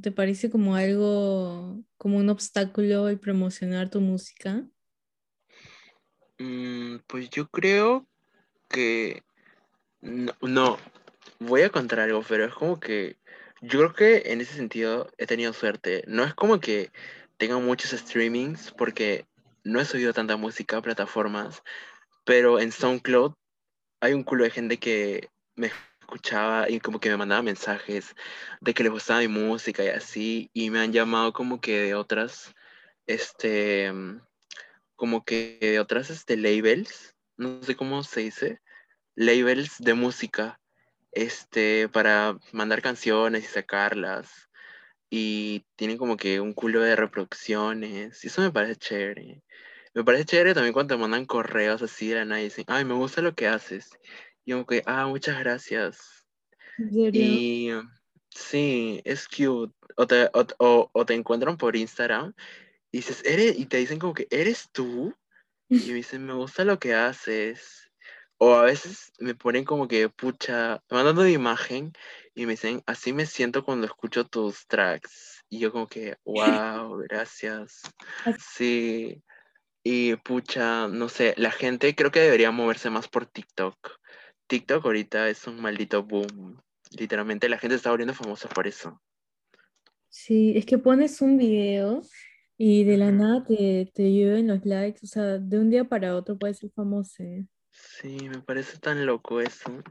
te 0.00 0.12
parece 0.12 0.50
como 0.50 0.76
algo, 0.76 1.82
como 1.96 2.18
un 2.18 2.28
obstáculo 2.28 3.08
el 3.08 3.18
promocionar 3.18 3.90
tu 3.90 4.00
música? 4.00 4.64
Mm, 6.38 6.98
pues 7.06 7.30
yo 7.30 7.48
creo 7.48 8.06
que 8.68 9.22
no, 10.00 10.32
no, 10.42 10.78
voy 11.38 11.62
a 11.62 11.70
contar 11.70 12.00
algo, 12.00 12.22
pero 12.28 12.44
es 12.44 12.54
como 12.54 12.80
que 12.80 13.16
yo 13.62 13.78
creo 13.78 13.94
que 13.94 14.32
en 14.32 14.40
ese 14.40 14.54
sentido 14.54 15.10
he 15.18 15.26
tenido 15.26 15.52
suerte. 15.52 16.04
No 16.06 16.24
es 16.24 16.34
como 16.34 16.60
que 16.60 16.90
tenga 17.38 17.58
muchos 17.58 17.92
streamings 17.92 18.72
porque 18.72 19.26
no 19.64 19.80
he 19.80 19.84
subido 19.84 20.12
tanta 20.12 20.36
música 20.36 20.78
a 20.78 20.82
plataformas, 20.82 21.62
pero 22.24 22.60
en 22.60 22.72
SoundCloud 22.72 23.34
hay 24.00 24.12
un 24.12 24.24
culo 24.24 24.44
de 24.44 24.50
gente 24.50 24.78
que 24.78 25.30
me 25.56 25.70
escuchaba 26.14 26.70
y 26.70 26.80
como 26.80 27.00
que 27.00 27.10
me 27.10 27.16
mandaba 27.16 27.42
mensajes 27.42 28.14
de 28.60 28.74
que 28.74 28.84
les 28.84 28.92
gustaba 28.92 29.20
mi 29.20 29.28
música 29.28 29.84
y 29.84 29.88
así, 29.88 30.50
y 30.52 30.70
me 30.70 30.80
han 30.80 30.92
llamado 30.92 31.32
como 31.32 31.60
que 31.60 31.80
de 31.80 31.94
otras, 31.94 32.54
este, 33.06 33.92
mm, 33.92 34.20
como 34.96 35.24
que 35.24 35.58
de 35.60 35.80
otras, 35.80 36.10
este, 36.10 36.36
labels, 36.36 37.14
no 37.36 37.62
sé 37.62 37.74
cómo 37.76 38.02
se 38.04 38.20
dice, 38.20 38.60
labels 39.16 39.78
de 39.78 39.94
música, 39.94 40.60
este, 41.12 41.88
para 41.88 42.38
mandar 42.52 42.82
canciones 42.82 43.44
y 43.44 43.46
sacarlas. 43.48 44.48
Y 45.10 45.64
tienen 45.76 45.98
como 45.98 46.16
que 46.16 46.40
un 46.40 46.54
culo 46.54 46.80
de 46.80 46.96
reproducciones. 46.96 48.24
Y 48.24 48.28
eso 48.28 48.42
me 48.42 48.50
parece 48.50 48.76
chévere. 48.76 49.42
Me 49.94 50.04
parece 50.04 50.24
chévere 50.24 50.54
también 50.54 50.72
cuando 50.72 50.94
te 50.96 51.00
mandan 51.00 51.26
correos 51.26 51.82
así 51.82 52.08
de 52.08 52.16
la 52.16 52.24
nada 52.24 52.40
y 52.40 52.44
dicen, 52.44 52.64
ay, 52.68 52.84
me 52.84 52.94
gusta 52.94 53.22
lo 53.22 53.34
que 53.34 53.46
haces. 53.48 53.90
Y 54.44 54.52
como 54.52 54.66
que, 54.66 54.82
ah, 54.86 55.06
muchas 55.06 55.38
gracias. 55.38 56.26
Y 57.12 57.70
sí, 58.30 59.00
es 59.04 59.28
cute. 59.28 59.74
O 59.96 60.06
te, 60.06 60.26
o, 60.34 60.46
o- 60.58 60.90
o 60.92 61.06
te 61.06 61.14
encuentran 61.14 61.56
por 61.56 61.76
Instagram 61.76 62.34
y 62.92 62.98
dices, 62.98 63.22
¿eres? 63.24 63.58
Y 63.58 63.66
te 63.66 63.78
dicen 63.78 63.98
como 63.98 64.14
que, 64.14 64.28
¿eres 64.30 64.70
tú? 64.72 65.14
Y 65.76 65.88
me 65.90 65.94
dicen, 65.96 66.24
me 66.26 66.34
gusta 66.34 66.64
lo 66.64 66.78
que 66.78 66.94
haces. 66.94 67.90
O 68.38 68.54
a 68.54 68.64
veces 68.64 69.12
me 69.18 69.34
ponen 69.34 69.64
como 69.64 69.88
que, 69.88 70.08
pucha, 70.10 70.82
me 70.90 70.96
mandan 70.98 71.18
una 71.18 71.30
imagen 71.30 71.92
y 72.34 72.46
me 72.46 72.52
dicen, 72.54 72.82
así 72.86 73.12
me 73.12 73.26
siento 73.26 73.64
cuando 73.64 73.86
escucho 73.86 74.26
tus 74.26 74.66
tracks. 74.68 75.44
Y 75.50 75.60
yo 75.60 75.72
como 75.72 75.86
que, 75.88 76.16
wow, 76.24 76.98
gracias. 77.08 77.82
Sí. 78.38 79.22
Y 79.84 80.16
pucha, 80.16 80.88
no 80.88 81.08
sé, 81.08 81.34
la 81.36 81.50
gente 81.52 81.94
creo 81.94 82.10
que 82.10 82.20
debería 82.20 82.50
moverse 82.50 82.90
más 82.90 83.08
por 83.08 83.26
TikTok. 83.26 83.76
TikTok 84.46 84.84
ahorita 84.84 85.28
es 85.28 85.46
un 85.46 85.60
maldito 85.60 86.02
boom. 86.02 86.60
Literalmente 86.96 87.48
la 87.48 87.58
gente 87.58 87.76
está 87.76 87.90
volviendo 87.90 88.14
famosa 88.14 88.48
por 88.48 88.66
eso. 88.66 89.00
Sí, 90.08 90.52
es 90.56 90.64
que 90.64 90.78
pones 90.78 91.20
un 91.20 91.38
video 91.38 92.02
y 92.56 92.84
de 92.84 92.96
la 92.96 93.10
nada 93.10 93.44
te, 93.44 93.90
te 93.92 94.12
llueven 94.12 94.46
los 94.46 94.64
likes, 94.64 95.00
o 95.02 95.06
sea, 95.06 95.38
de 95.38 95.58
un 95.58 95.70
día 95.70 95.84
para 95.84 96.14
otro 96.14 96.38
puedes 96.38 96.58
ser 96.58 96.70
famoso. 96.70 97.22
¿eh? 97.22 97.46
Sí, 97.70 98.28
me 98.28 98.40
parece 98.40 98.78
tan 98.78 99.04
loco 99.06 99.40
eso. 99.40 99.82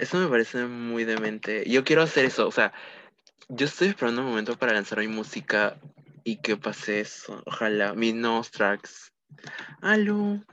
Eso 0.00 0.18
me 0.18 0.28
parece 0.28 0.64
muy 0.66 1.04
demente. 1.04 1.68
Yo 1.68 1.84
quiero 1.84 2.02
hacer 2.02 2.24
eso, 2.24 2.48
o 2.48 2.50
sea, 2.50 2.72
yo 3.48 3.66
estoy 3.66 3.88
esperando 3.88 4.22
un 4.22 4.28
momento 4.28 4.56
para 4.58 4.72
lanzar 4.72 4.98
mi 4.98 5.08
música 5.08 5.78
y 6.24 6.36
que 6.36 6.56
pase 6.56 7.00
eso. 7.00 7.42
Ojalá, 7.46 7.94
mis 7.94 8.14
nuevos 8.14 8.50
tracks. 8.50 9.12
Aló, 9.80 10.44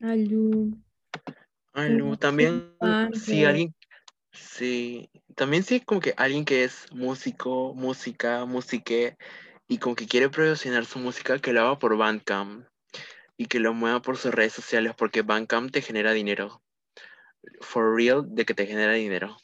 Alu, 0.00 0.10
aló. 0.10 0.89
También, 1.72 2.74
fan 2.78 3.14
si 3.14 3.44
alguien, 3.44 3.74
sí, 4.32 5.08
también 5.36 5.62
sí, 5.62 5.80
como 5.80 6.00
que 6.00 6.14
alguien 6.16 6.44
que 6.44 6.64
es 6.64 6.86
músico, 6.92 7.74
música, 7.74 8.44
musique, 8.44 9.16
y 9.68 9.78
como 9.78 9.94
que 9.94 10.06
quiere 10.06 10.28
promocionar 10.28 10.84
su 10.84 10.98
música, 10.98 11.38
que 11.38 11.52
lo 11.52 11.60
haga 11.60 11.78
por 11.78 11.96
Bandcamp 11.96 12.66
y 13.36 13.46
que 13.46 13.60
lo 13.60 13.72
mueva 13.72 14.02
por 14.02 14.16
sus 14.16 14.34
redes 14.34 14.52
sociales, 14.52 14.94
porque 14.96 15.22
Bandcamp 15.22 15.70
te 15.70 15.80
genera 15.80 16.12
dinero. 16.12 16.60
For 17.60 17.94
real, 17.94 18.24
de 18.26 18.44
que 18.44 18.54
te 18.54 18.66
genera 18.66 18.94
dinero. 18.94 19.36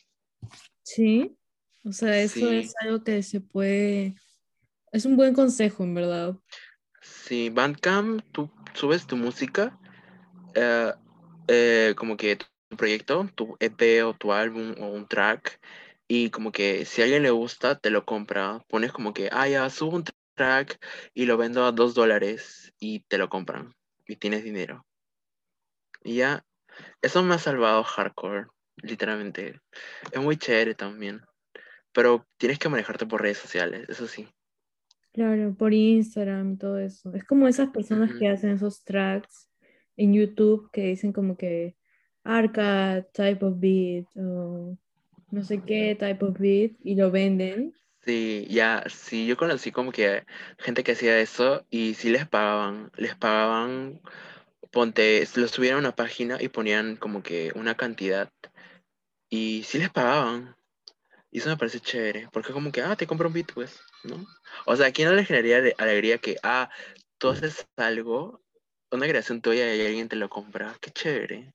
Sí, 0.82 1.36
o 1.84 1.92
sea, 1.92 2.20
eso 2.20 2.50
es 2.50 2.74
algo 2.80 3.02
que 3.04 3.22
se 3.22 3.40
puede... 3.40 4.16
Es 4.92 5.04
un 5.04 5.16
buen 5.16 5.32
consejo, 5.32 5.84
en 5.84 5.94
verdad. 5.94 6.36
sí, 7.00 7.50
Bandcamp, 7.50 8.22
tú 8.32 8.50
subes 8.74 9.06
tu 9.06 9.16
música 9.16 9.78
eh, 10.54 10.92
eh, 11.48 11.94
como 11.96 12.16
que 12.16 12.36
tu 12.36 12.76
proyecto, 12.76 13.28
tu 13.34 13.56
EP 13.60 14.02
o 14.02 14.14
tu 14.14 14.32
álbum 14.32 14.74
o 14.80 14.88
un 14.88 15.06
track, 15.06 15.60
y 16.08 16.30
como 16.30 16.52
que 16.52 16.84
si 16.84 17.00
a 17.00 17.04
alguien 17.04 17.22
le 17.22 17.30
gusta, 17.30 17.78
te 17.78 17.90
lo 17.90 18.04
compra. 18.04 18.64
Pones 18.68 18.92
como 18.92 19.12
que, 19.12 19.28
ah, 19.32 19.48
ya, 19.48 19.68
subo 19.70 19.96
un 19.96 20.04
track 20.34 20.78
y 21.14 21.26
lo 21.26 21.36
vendo 21.36 21.64
a 21.64 21.72
dos 21.72 21.94
dólares 21.94 22.72
y 22.78 23.00
te 23.00 23.18
lo 23.18 23.28
compran 23.28 23.74
y 24.06 24.16
tienes 24.16 24.44
dinero. 24.44 24.86
Y 26.04 26.16
ya, 26.16 26.44
eso 27.02 27.22
me 27.22 27.34
ha 27.34 27.38
salvado 27.38 27.82
hardcore, 27.82 28.46
literalmente. 28.76 29.60
Es 30.12 30.20
muy 30.20 30.36
chévere 30.36 30.74
también, 30.74 31.22
pero 31.92 32.26
tienes 32.36 32.58
que 32.58 32.68
manejarte 32.68 33.06
por 33.06 33.22
redes 33.22 33.38
sociales, 33.38 33.88
eso 33.88 34.06
sí. 34.06 34.28
Claro, 35.12 35.54
por 35.54 35.72
Instagram 35.72 36.52
y 36.52 36.56
todo 36.58 36.78
eso. 36.78 37.12
Es 37.14 37.24
como 37.24 37.48
esas 37.48 37.70
personas 37.70 38.12
que 38.18 38.28
hacen 38.28 38.50
esos 38.50 38.84
tracks 38.84 39.48
en 39.96 40.14
YouTube 40.14 40.70
que 40.72 40.82
dicen 40.86 41.12
como 41.12 41.36
que 41.36 41.76
Arca 42.24 43.06
type 43.12 43.44
of 43.44 43.58
beat 43.60 44.06
o 44.16 44.76
no 45.30 45.42
sé 45.44 45.60
qué 45.62 45.96
type 45.98 46.24
of 46.24 46.38
beat 46.38 46.72
y 46.82 46.94
lo 46.96 47.10
venden. 47.10 47.74
Sí, 48.04 48.46
ya, 48.48 48.84
sí, 48.88 49.26
yo 49.26 49.36
conocí 49.36 49.72
como 49.72 49.90
que 49.90 50.24
gente 50.58 50.84
que 50.84 50.92
hacía 50.92 51.18
eso 51.18 51.66
y 51.70 51.94
sí 51.94 52.08
les 52.10 52.28
pagaban, 52.28 52.92
les 52.96 53.16
pagaban 53.16 54.00
ponte, 54.72 55.26
lo 55.36 55.48
subían 55.48 55.76
a 55.76 55.78
una 55.78 55.96
página 55.96 56.38
y 56.40 56.48
ponían 56.48 56.96
como 56.96 57.22
que 57.22 57.52
una 57.56 57.76
cantidad 57.76 58.30
y 59.30 59.62
sí 59.64 59.78
les 59.78 59.90
pagaban. 59.90 60.56
Y 61.30 61.38
eso 61.40 61.50
me 61.50 61.56
parece 61.58 61.80
chévere, 61.80 62.28
porque 62.32 62.52
como 62.52 62.72
que, 62.72 62.82
ah, 62.82 62.96
te 62.96 63.06
compro 63.06 63.28
un 63.28 63.34
beat, 63.34 63.52
pues, 63.54 63.80
¿no? 64.04 64.26
O 64.66 64.76
sea, 64.76 64.88
¿a 64.88 64.92
quién 64.92 65.08
no 65.08 65.14
le 65.14 65.24
generaría 65.24 65.58
ale- 65.58 65.74
alegría 65.78 66.18
que, 66.18 66.36
ah, 66.42 66.70
tú 67.18 67.30
haces 67.30 67.66
algo, 67.76 68.42
una 68.90 69.06
creación 69.06 69.40
tuya 69.40 69.74
y 69.74 69.84
alguien 69.84 70.08
te 70.08 70.16
lo 70.16 70.28
compra? 70.28 70.76
Qué 70.80 70.90
chévere. 70.90 71.54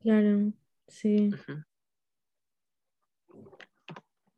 Claro, 0.00 0.52
sí. 0.88 1.30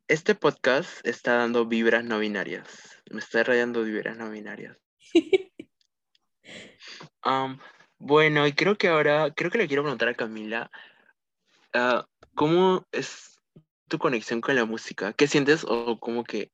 Este 0.07 0.35
podcast 0.35 1.05
está 1.05 1.35
dando 1.35 1.65
vibras 1.65 2.03
no 2.03 2.19
binarias. 2.19 3.01
Me 3.09 3.19
está 3.19 3.43
rayando 3.43 3.83
vibras 3.83 4.17
no 4.17 4.29
binarias. 4.29 4.77
Bueno, 7.97 8.45
y 8.45 8.53
creo 8.53 8.77
que 8.77 8.87
ahora, 8.87 9.33
creo 9.33 9.49
que 9.49 9.57
le 9.57 9.67
quiero 9.67 9.81
preguntar 9.81 10.09
a 10.09 10.13
Camila, 10.13 10.69
ah, 11.73 12.05
¿cómo 12.35 12.85
es 12.91 13.39
tu 13.87 13.97
conexión 13.97 14.41
con 14.41 14.55
la 14.55 14.65
música? 14.65 15.13
¿Qué 15.13 15.27
sientes 15.27 15.65
o 15.67 15.99
como 15.99 16.23
que 16.23 16.51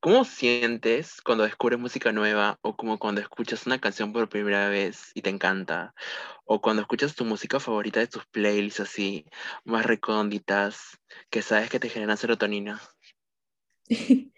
¿Cómo 0.00 0.24
sientes 0.24 1.20
cuando 1.20 1.44
descubres 1.44 1.78
música 1.78 2.10
nueva 2.10 2.58
o 2.62 2.74
como 2.74 2.98
cuando 2.98 3.20
escuchas 3.20 3.66
una 3.66 3.78
canción 3.78 4.14
por 4.14 4.30
primera 4.30 4.70
vez 4.70 5.10
y 5.14 5.20
te 5.20 5.28
encanta? 5.28 5.94
O 6.46 6.62
cuando 6.62 6.80
escuchas 6.80 7.14
tu 7.14 7.26
música 7.26 7.60
favorita 7.60 8.00
de 8.00 8.06
tus 8.06 8.24
playlists 8.26 8.80
así, 8.80 9.26
más 9.62 9.84
recónditas, 9.84 10.98
que 11.28 11.42
sabes 11.42 11.68
que 11.68 11.78
te 11.78 11.90
generan 11.90 12.16
serotonina. 12.16 12.80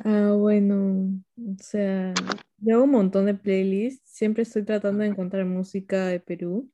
Ah, 0.00 0.34
bueno, 0.36 1.22
o 1.38 1.56
sea, 1.58 2.12
yo 2.58 2.74
hago 2.74 2.84
un 2.84 2.90
montón 2.90 3.24
de 3.24 3.34
playlists. 3.34 4.10
Siempre 4.10 4.42
estoy 4.42 4.62
tratando 4.62 5.02
de 5.02 5.08
encontrar 5.08 5.46
música 5.46 6.06
de 6.06 6.20
Perú 6.20 6.70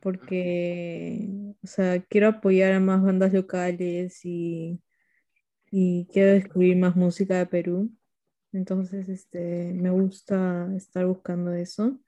porque, 0.00 1.26
o 1.62 1.66
sea, 1.66 2.00
quiero 2.02 2.28
apoyar 2.28 2.74
a 2.74 2.80
más 2.80 3.02
bandas 3.02 3.32
locales 3.32 4.20
y 4.24 4.78
y 5.70 6.06
quiero 6.12 6.32
descubrir 6.32 6.76
más 6.76 6.96
música 6.96 7.38
de 7.38 7.46
Perú. 7.46 7.90
Entonces, 8.52 9.08
este, 9.08 9.72
me 9.74 9.90
gusta 9.90 10.72
estar 10.76 11.06
buscando 11.06 11.52
eso. 11.52 11.98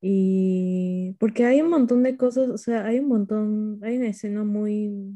Y 0.00 1.16
porque 1.18 1.44
hay 1.44 1.62
un 1.62 1.70
montón 1.70 2.02
de 2.02 2.16
cosas, 2.16 2.48
o 2.50 2.58
sea, 2.58 2.84
hay 2.86 2.98
un 2.98 3.08
montón, 3.08 3.80
hay 3.82 3.96
una 3.96 4.08
escena 4.08 4.44
muy, 4.44 5.14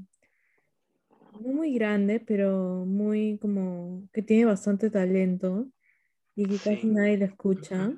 no 1.41 1.53
muy 1.53 1.75
grande, 1.75 2.21
pero 2.21 2.85
muy 2.87 3.39
como 3.39 4.09
que 4.13 4.23
tiene 4.23 4.47
bastante 4.47 4.91
talento 4.91 5.69
y 6.35 6.47
que 6.47 6.57
casi 6.57 6.83
Sí, 6.83 6.87
nadie 6.89 7.19
la 7.19 7.27
escucha. 7.27 7.93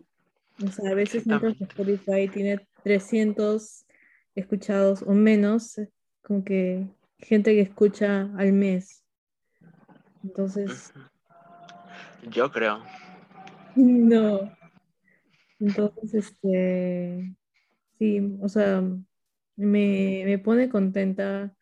O 0.63 0.71
sea, 0.71 0.91
a 0.91 0.95
veces 0.95 1.27
entras 1.27 1.55
a 1.61 1.65
exactamente. 1.65 1.65
Spotify 1.65 2.29
tiene 2.29 2.61
300 2.83 3.87
escuchados 4.35 5.03
o 5.03 5.13
menos, 5.13 5.81
como 6.23 6.45
que 6.45 6.87
gente 7.19 7.55
que 7.55 7.61
escucha 7.61 8.31
al 8.37 8.53
mes. 8.53 9.02
Entonces. 10.23 10.93
Yo 12.31 12.51
creo. 12.51 12.83
no. 13.77 14.53
Entonces, 15.59 16.15
este, 16.15 17.35
sí, 17.99 18.37
o 18.41 18.49
sea, 18.49 18.83
me, 19.57 20.23
me 20.25 20.39
pone 20.39 20.69
contenta 20.69 21.55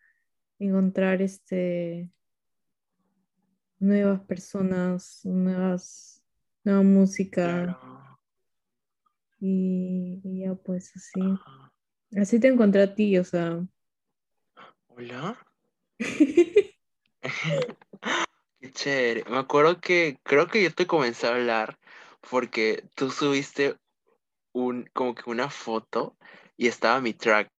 encontrar 0.57 1.21
este, 1.21 2.09
nuevas 3.79 4.21
personas, 4.21 5.21
nuevas, 5.23 6.23
nueva 6.63 6.83
música 6.83 7.63
Claro. 7.63 8.19
y, 9.39 10.21
y 10.23 10.39
ya 10.41 10.55
pues 10.55 10.95
así. 10.95 11.21
Ajá. 11.21 11.71
Así 12.17 12.39
te 12.39 12.49
encontré 12.49 12.83
a 12.83 12.93
ti, 12.93 13.17
o 13.17 13.23
sea. 13.23 13.65
Hola. 14.87 15.37
Qué 18.61 18.71
chévere. 18.71 19.23
Me 19.27 19.39
acuerdo 19.39 19.81
que 19.81 20.19
creo 20.21 20.47
que 20.47 20.61
yo 20.61 20.71
te 20.71 20.85
comencé 20.85 21.25
a 21.25 21.31
hablar 21.33 21.79
porque 22.29 22.83
tú 22.93 23.09
subiste 23.09 23.75
un, 24.53 24.87
como 24.93 25.15
que 25.15 25.27
una 25.31 25.49
foto 25.49 26.15
y 26.57 26.67
estaba 26.67 27.01
mi 27.01 27.13
track. 27.13 27.49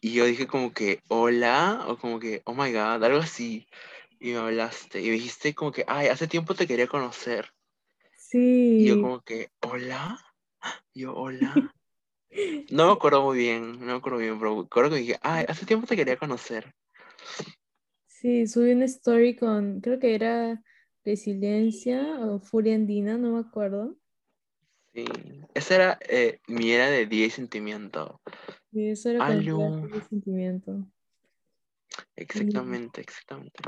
Y 0.00 0.12
yo 0.12 0.26
dije 0.26 0.46
como 0.46 0.72
que 0.72 1.00
hola 1.08 1.86
o 1.88 1.96
como 1.98 2.20
que 2.20 2.42
oh 2.44 2.54
my 2.54 2.72
god, 2.72 3.02
algo 3.02 3.18
así. 3.18 3.66
Y 4.20 4.30
me 4.30 4.38
hablaste 4.38 5.00
y 5.00 5.06
me 5.06 5.12
dijiste 5.14 5.56
como 5.56 5.72
que, 5.72 5.84
ay, 5.88 6.06
hace 6.06 6.28
tiempo 6.28 6.54
te 6.54 6.68
quería 6.68 6.86
conocer. 6.86 7.52
Y 8.78 8.86
yo 8.86 8.94
Sí, 8.94 9.00
como 9.00 9.20
que, 9.22 9.50
hola. 9.60 10.24
Yo, 10.94 11.14
hola. 11.14 11.74
No 12.70 12.86
me 12.86 12.92
acuerdo 12.92 13.22
muy 13.24 13.38
bien, 13.38 13.80
no 13.80 13.86
me 13.86 13.92
acuerdo 13.94 14.18
bien, 14.18 14.38
pero 14.38 14.60
acuerdo 14.60 14.90
que 14.90 14.96
dije, 14.96 15.18
ay, 15.22 15.46
hace 15.48 15.66
tiempo 15.66 15.86
te 15.86 15.96
quería 15.96 16.16
conocer. 16.16 16.74
Sí, 18.20 18.46
subí 18.46 18.72
una 18.72 18.84
story 18.84 19.36
con, 19.36 19.80
creo 19.80 19.98
que 19.98 20.14
era 20.14 20.62
Resiliencia 21.04 22.18
o 22.20 22.40
Furia 22.40 22.74
Andina, 22.74 23.16
no 23.16 23.32
me 23.32 23.40
acuerdo. 23.40 23.96
Sí. 24.92 25.04
Esa 25.54 25.74
era 25.74 25.98
eh, 26.08 26.40
mi 26.48 26.72
era 26.72 26.90
de 26.90 27.06
día 27.06 27.26
y 27.26 27.30
sentimiento. 27.30 28.20
Y 28.72 28.88
eso 28.88 29.10
era 29.10 29.24
cuando 29.24 29.42
era 29.42 29.68
Aló. 29.68 29.88
de 29.88 30.02
sentimiento. 30.02 30.86
Exactamente, 32.16 33.00
exactamente. 33.00 33.60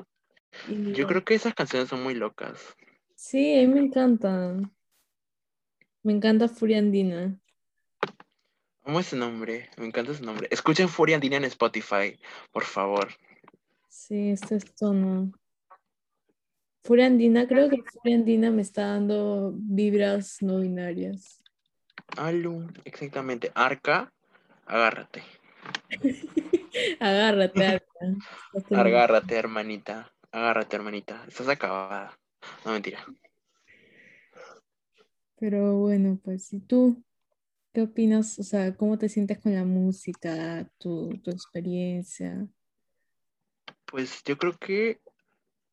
y 0.68 0.92
Yo 0.92 1.06
creo 1.06 1.24
que 1.24 1.34
esas 1.34 1.54
canciones 1.54 1.88
son 1.88 2.02
muy 2.02 2.14
locas. 2.14 2.76
sí, 3.14 3.58
a 3.58 3.66
mí 3.66 3.68
me 3.68 3.80
encanta. 3.80 4.56
Me 6.02 6.12
encanta 6.12 6.48
Furia 6.48 6.78
Andina. 6.78 7.38
Amo 8.84 9.00
ese 9.00 9.14
nombre, 9.16 9.70
me 9.76 9.86
encanta 9.86 10.12
ese 10.12 10.24
nombre. 10.24 10.48
Escuchen 10.50 10.88
Furia 10.88 11.16
Andina 11.16 11.36
en 11.36 11.44
Spotify, 11.44 12.18
por 12.50 12.64
favor. 12.64 13.08
Sí, 13.90 14.30
este 14.30 14.54
es 14.54 14.72
tono. 14.76 15.32
Furia 16.84 17.06
Andina, 17.06 17.48
creo 17.48 17.68
que 17.68 17.82
Furia 17.82 18.16
Andina 18.16 18.52
me 18.52 18.62
está 18.62 18.86
dando 18.86 19.52
vibras 19.56 20.40
no 20.42 20.60
binarias. 20.60 21.42
Aló, 22.16 22.68
exactamente. 22.84 23.50
Arca, 23.52 24.12
agárrate. 24.64 25.24
Agárrate, 27.00 27.66
Arca. 27.66 27.86
Agárrate, 28.70 29.36
hermanita. 29.36 30.12
Agárrate, 30.30 30.76
hermanita. 30.76 31.24
Estás 31.26 31.48
acabada. 31.48 32.16
No, 32.64 32.72
mentira. 32.72 33.04
Pero 35.36 35.78
bueno, 35.78 36.16
pues, 36.22 36.52
¿y 36.52 36.60
tú? 36.60 37.02
¿Qué 37.72 37.82
opinas? 37.82 38.38
O 38.38 38.44
sea, 38.44 38.72
¿cómo 38.76 38.98
te 38.98 39.08
sientes 39.08 39.40
con 39.40 39.52
la 39.52 39.64
música, 39.64 40.70
tu, 40.78 41.18
tu 41.24 41.32
experiencia? 41.32 42.48
Pues 43.90 44.22
yo 44.24 44.38
creo 44.38 44.56
que 44.56 45.00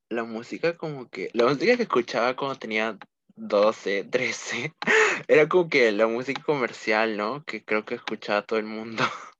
la 0.10 0.24
música 0.24 0.76
como 0.76 1.10
que... 1.10 1.30
La 1.34 1.46
música 1.46 1.78
que 1.78 1.84
escuchaba 1.84 2.36
cuando 2.36 2.58
tenía 2.58 2.98
12, 3.36 4.04
13, 4.06 4.74
era 5.28 5.48
como 5.48 5.70
que 5.70 5.92
la 5.92 6.08
música 6.08 6.42
comercial, 6.42 7.16
¿no? 7.16 7.44
Que 7.46 7.64
creo 7.64 7.86
que 7.86 7.96
escuchaba 7.96 8.42
todo 8.42 8.60
el 8.60 8.66
mundo. 8.66 9.04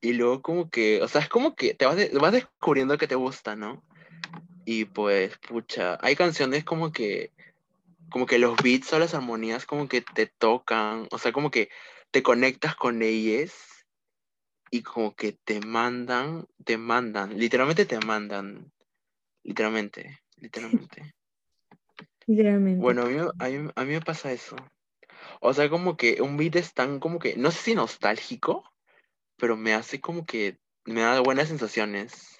Y 0.00 0.12
luego 0.12 0.42
como 0.42 0.70
que, 0.70 1.02
o 1.02 1.08
sea, 1.08 1.22
es 1.22 1.28
como 1.28 1.56
que 1.56 1.74
te 1.74 1.84
vas, 1.84 1.96
de- 1.96 2.10
vas 2.20 2.30
descubriendo 2.32 2.96
que 2.98 3.08
te 3.08 3.16
gusta, 3.16 3.56
¿no? 3.56 3.82
Y 4.64 4.84
pues, 4.84 5.36
pucha, 5.38 5.98
hay 6.00 6.14
canciones 6.14 6.62
como 6.62 6.92
que, 6.92 7.32
como 8.08 8.24
que 8.24 8.38
los 8.38 8.56
beats 8.62 8.92
o 8.92 9.00
las 9.00 9.14
armonías 9.14 9.66
como 9.66 9.88
que 9.88 10.02
te 10.02 10.26
tocan, 10.26 11.08
o 11.10 11.18
sea, 11.18 11.32
como 11.32 11.50
que 11.50 11.68
te 12.12 12.22
conectas 12.22 12.76
con 12.76 13.02
ellas 13.02 13.52
y 14.70 14.82
como 14.82 15.14
que 15.14 15.32
te 15.32 15.60
mandan, 15.60 16.46
te 16.64 16.76
mandan, 16.78 17.38
literalmente 17.38 17.86
te 17.86 17.98
mandan, 18.00 18.70
literalmente, 19.42 20.20
literalmente. 20.36 21.14
Literalmente. 22.26 22.82
Bueno, 22.82 23.02
a 23.02 23.06
mí, 23.06 23.14
me- 23.14 23.30
a 23.38 23.48
mí, 23.48 23.70
a 23.74 23.84
mí 23.84 23.92
me 23.94 24.00
pasa 24.02 24.30
eso. 24.32 24.54
O 25.40 25.54
sea, 25.54 25.70
como 25.70 25.96
que 25.96 26.20
un 26.20 26.36
beat 26.36 26.56
es 26.56 26.74
tan 26.74 27.00
como 27.00 27.18
que, 27.18 27.36
no 27.36 27.50
sé 27.50 27.58
si 27.58 27.74
nostálgico, 27.74 28.64
pero 29.36 29.56
me 29.56 29.72
hace 29.72 30.00
como 30.00 30.26
que, 30.26 30.58
me 30.84 31.00
da 31.00 31.20
buenas 31.20 31.48
sensaciones. 31.48 32.38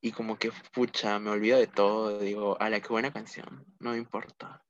Y 0.00 0.12
como 0.12 0.38
que, 0.38 0.52
pucha, 0.72 1.18
me 1.18 1.30
olvido 1.30 1.58
de 1.58 1.66
todo, 1.66 2.20
digo, 2.20 2.56
ala, 2.60 2.80
qué 2.80 2.88
buena 2.88 3.12
canción, 3.12 3.66
no 3.80 3.90
me 3.92 3.98
importa. 3.98 4.62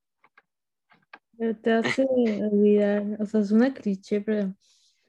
Pero 1.38 1.57
te 1.57 1.73
hace 1.73 2.03
olvidar, 2.03 3.05
o 3.21 3.27
sea, 3.27 3.40
es 3.40 3.51
una 3.51 3.73
cliché, 3.73 4.21
pero 4.21 4.55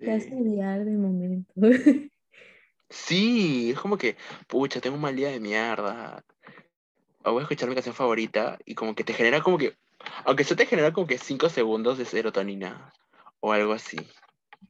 hace 0.10 0.30
Sí. 0.30 0.36
olvidar 0.36 0.86
del 0.86 0.98
momento. 0.98 1.54
Sí, 2.90 3.72
es 3.72 3.80
como 3.80 3.98
que, 3.98 4.18
pucha, 4.48 4.82
tengo 4.82 4.96
un 4.96 5.02
mal 5.02 5.16
día 5.16 5.30
de 5.30 5.40
mierda. 5.40 6.24
o 7.24 7.32
Voy 7.32 7.40
a 7.40 7.44
escuchar 7.44 7.70
mi 7.70 7.76
canción 7.76 7.96
favorita 7.96 8.58
y 8.66 8.76
como 8.76 8.96
que 8.96 9.04
te 9.04 9.14
genera 9.14 9.42
como 9.42 9.58
que, 9.58 9.76
aunque 10.26 10.44
eso 10.44 10.56
te 10.56 10.66
genera 10.66 10.92
como 10.92 11.08
que 11.08 11.18
5 11.18 11.50
segundos 11.50 11.98
de 11.98 12.06
serotonina 12.06 12.92
o 13.40 13.54
algo 13.54 13.74
así. 13.74 13.98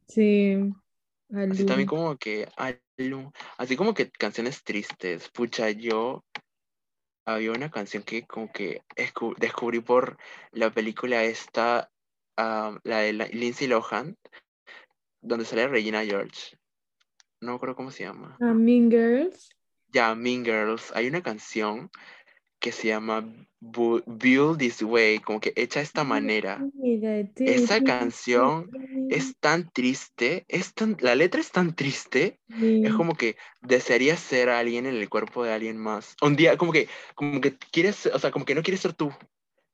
Sí, 0.08 0.58
Así 1.50 1.66
también 1.66 1.88
como 1.88 2.18
que, 2.18 2.48
así 3.58 3.76
como 3.76 3.94
que 3.94 4.12
canciones 4.12 4.64
tristes. 4.64 5.30
Pucha, 5.30 5.70
yo 5.72 6.24
había 7.26 7.52
una 7.52 7.72
canción 7.72 8.04
que 8.04 8.26
como 8.26 8.52
que 8.52 8.82
escu- 8.96 9.36
descubrí 9.38 9.80
por 9.80 10.18
la 10.52 10.70
película 10.72 11.24
esta, 11.24 11.90
la 12.38 12.98
de 13.00 13.14
Lindsay 13.34 13.68
Lohan, 13.68 14.18
donde 15.22 15.46
sale 15.46 15.68
Regina 15.68 16.04
George. 16.04 16.58
No 17.40 17.54
acuerdo 17.54 17.76
cómo 17.76 17.92
se 17.92 18.04
llama. 18.04 18.38
Ah, 18.40 18.54
Mean 18.54 18.90
Girls. 18.90 19.50
Ya, 19.92 20.16
Mean 20.16 20.44
Girls. 20.46 20.92
Hay 20.96 21.08
una 21.08 21.22
canción 21.22 21.90
que 22.60 22.72
se 22.72 22.88
llama 22.88 23.26
Bu- 23.60 24.04
Build 24.06 24.60
This 24.60 24.84
Way, 24.84 25.20
como 25.20 25.40
que 25.40 25.54
hecha 25.56 25.82
esta 25.82 26.04
manera. 26.04 26.64
Esa 27.36 27.84
canción 27.84 28.70
es 29.10 29.36
tan 29.40 29.70
triste, 29.72 30.46
es 30.48 30.74
tan, 30.74 30.96
la 31.02 31.16
letra 31.16 31.42
es 31.42 31.52
tan 31.52 31.76
triste, 31.76 32.40
es 32.48 32.92
Sí, 32.92 32.98
como 32.98 33.16
que 33.16 33.36
desearías 33.62 34.20
ser 34.20 34.50
alguien 34.50 34.86
en 34.86 34.96
el 34.96 35.10
cuerpo 35.10 35.44
de 35.44 35.54
alguien 35.54 35.78
más. 35.78 36.16
Un 36.22 36.36
día, 36.36 36.58
como 36.58 36.72
que, 36.72 36.88
como 37.16 37.42
que 37.42 37.58
quieres, 37.58 38.06
o 38.06 38.20
sea, 38.20 38.32
como 38.32 38.46
que 38.46 38.56
no 38.56 38.62
quieres 38.62 38.82
ser 38.82 38.94
tú, 38.94 39.12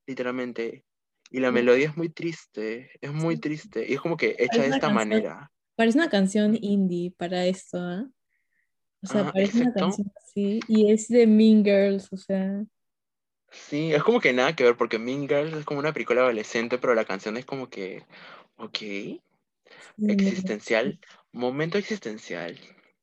literalmente. 0.08 0.84
Y 1.32 1.40
la 1.40 1.52
melodía 1.52 1.88
es 1.90 1.98
muy 1.98 2.10
triste, 2.10 2.92
es 3.02 3.12
muy 3.14 3.38
triste, 3.38 3.86
y 3.88 3.94
es 3.96 4.02
como 4.02 4.18
que 4.18 4.36
hecha 4.40 4.64
de 4.64 4.70
esta 4.70 4.90
canción, 4.90 4.94
manera. 4.94 5.52
parece 5.76 5.98
una 5.98 6.10
canción 6.10 6.58
indie 6.62 7.12
para 7.12 7.46
esto, 7.46 7.80
¿ah? 7.80 8.08
O 9.02 9.08
sea, 9.08 9.24
Ah, 9.24 9.32
parece 9.32 9.60
una 9.62 9.74
canción 9.74 10.12
así 10.18 10.60
y 10.68 10.92
es 10.92 11.08
de 11.10 11.28
Mean 11.28 11.64
Girls, 11.64 12.12
o 12.12 12.18
sea, 12.18 12.64
Sí, 13.52 13.94
es 13.94 14.04
como 14.04 14.20
que 14.20 14.34
nada 14.34 14.56
que 14.56 14.64
ver, 14.64 14.76
porque 14.78 15.00
Mean 15.00 15.28
Girls 15.28 15.54
es 15.54 15.66
como 15.66 15.80
una 15.80 15.94
película 15.94 16.22
adolescente, 16.22 16.78
pero 16.78 16.96
la 16.96 17.06
canción 17.06 17.38
es 17.38 17.46
como 17.46 17.70
que, 17.70 18.06
ok, 18.58 18.78
sí, 18.78 19.22
no, 19.98 20.14
existencial, 20.14 21.00
momento 21.32 21.78
existencial. 21.78 22.58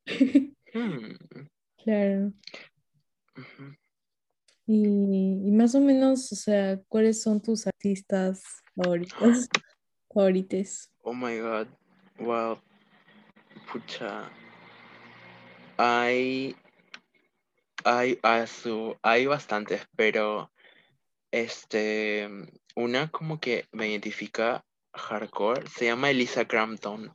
Hmm, 0.74 1.14
claro. 1.84 2.32
Y, 4.66 5.50
más 5.52 5.74
o 5.74 5.80
menos, 5.80 6.32
o 6.32 6.36
sea, 6.36 6.80
¿cuáles 6.88 7.20
son 7.20 7.40
tus 7.40 7.66
artistas 7.66 8.42
favoritos? 8.74 9.48
Favorites. 10.12 10.90
Oh 11.02 11.12
my 11.12 11.38
god, 11.38 11.66
wow, 12.18 12.58
pucha. 13.70 14.30
Hay, 15.76 16.56
hay, 17.84 18.46
su, 18.46 18.96
hay 19.02 19.26
bastantes, 19.26 19.82
pero 19.96 20.50
este, 21.30 22.28
una 22.76 23.10
como 23.10 23.40
que 23.40 23.66
me 23.72 23.88
identifica 23.88 24.64
hardcore 24.94 25.68
se 25.68 25.86
llama 25.86 26.10
Elisa 26.10 26.46
Crampton, 26.46 27.12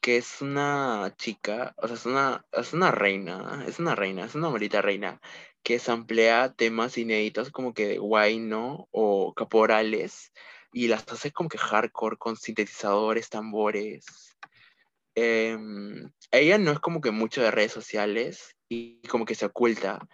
que 0.00 0.18
es 0.18 0.40
una 0.40 1.12
chica, 1.18 1.74
o 1.76 1.88
sea, 1.88 1.96
es 1.96 2.06
una, 2.06 2.44
es 2.52 2.72
una 2.72 2.90
reina, 2.90 3.64
es 3.66 3.80
una 3.80 3.94
reina, 3.94 4.24
es 4.24 4.34
una 4.34 4.48
bonita 4.48 4.80
reina, 4.80 5.20
que 5.66 5.80
samplea 5.80 6.54
temas 6.54 6.96
inéditos 6.96 7.50
como 7.50 7.74
que 7.74 7.88
de 7.88 7.98
guayno 7.98 8.86
o 8.92 9.34
caporales 9.34 10.32
y 10.72 10.86
las 10.86 11.04
hace 11.08 11.32
como 11.32 11.48
que 11.48 11.58
hardcore 11.58 12.16
con 12.18 12.36
sintetizadores, 12.36 13.28
tambores. 13.30 14.06
Em, 15.16 16.08
ella 16.30 16.58
no 16.58 16.70
es 16.70 16.78
como 16.78 17.00
que 17.00 17.10
mucho 17.10 17.42
de 17.42 17.50
redes 17.50 17.72
sociales 17.72 18.54
y 18.68 19.00
como 19.08 19.24
que 19.24 19.34
se 19.34 19.46
oculta, 19.46 20.06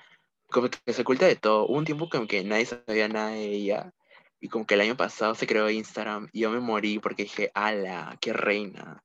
como 0.50 0.70
que 0.70 0.94
se 0.94 1.02
oculta 1.02 1.26
de 1.26 1.36
todo. 1.36 1.66
Hubo 1.66 1.76
un 1.76 1.84
tiempo 1.84 2.08
como 2.08 2.26
que 2.26 2.42
nadie 2.44 2.64
sabía 2.64 3.08
nada 3.08 3.32
de 3.32 3.44
ella 3.44 3.92
y 4.40 4.48
como 4.48 4.66
que 4.66 4.72
el 4.72 4.80
año 4.80 4.96
pasado 4.96 5.34
se 5.34 5.46
creó 5.46 5.68
Instagram 5.68 6.30
y 6.32 6.40
yo 6.40 6.50
me 6.50 6.60
morí 6.60 6.98
porque 6.98 7.24
dije, 7.24 7.50
ala, 7.52 8.16
qué 8.22 8.32
reina. 8.32 9.04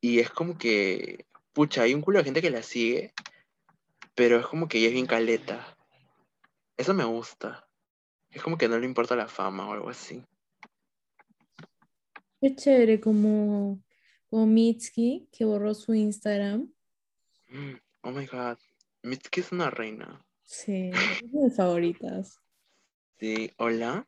Y 0.00 0.20
es 0.20 0.30
como 0.30 0.56
que, 0.56 1.26
pucha, 1.52 1.82
hay 1.82 1.92
un 1.92 2.00
culo 2.00 2.20
de 2.20 2.24
gente 2.24 2.40
que 2.40 2.50
la 2.50 2.62
sigue, 2.62 3.12
pero 4.16 4.40
es 4.40 4.46
como 4.46 4.66
que 4.66 4.78
ella 4.78 4.88
es 4.88 4.94
bien 4.94 5.06
caleta. 5.06 5.76
Eso 6.76 6.94
me 6.94 7.04
gusta. 7.04 7.68
Es 8.30 8.42
como 8.42 8.58
que 8.58 8.66
no 8.66 8.78
le 8.78 8.86
importa 8.86 9.14
la 9.14 9.28
fama 9.28 9.68
o 9.68 9.72
algo 9.72 9.90
así. 9.90 10.24
Qué 12.40 12.56
chévere, 12.56 12.98
como, 12.98 13.82
como 14.28 14.46
Mitski, 14.46 15.28
que 15.30 15.44
borró 15.44 15.74
su 15.74 15.94
Instagram. 15.94 16.72
Mm, 17.48 17.74
oh 18.02 18.10
my 18.10 18.26
god. 18.26 18.58
Mitski 19.02 19.40
es 19.40 19.52
una 19.52 19.70
reina. 19.70 20.24
Sí, 20.44 20.90
es 20.92 21.32
de 21.32 21.38
mis 21.38 21.56
favoritas. 21.56 22.40
Sí, 23.20 23.52
hola. 23.58 24.06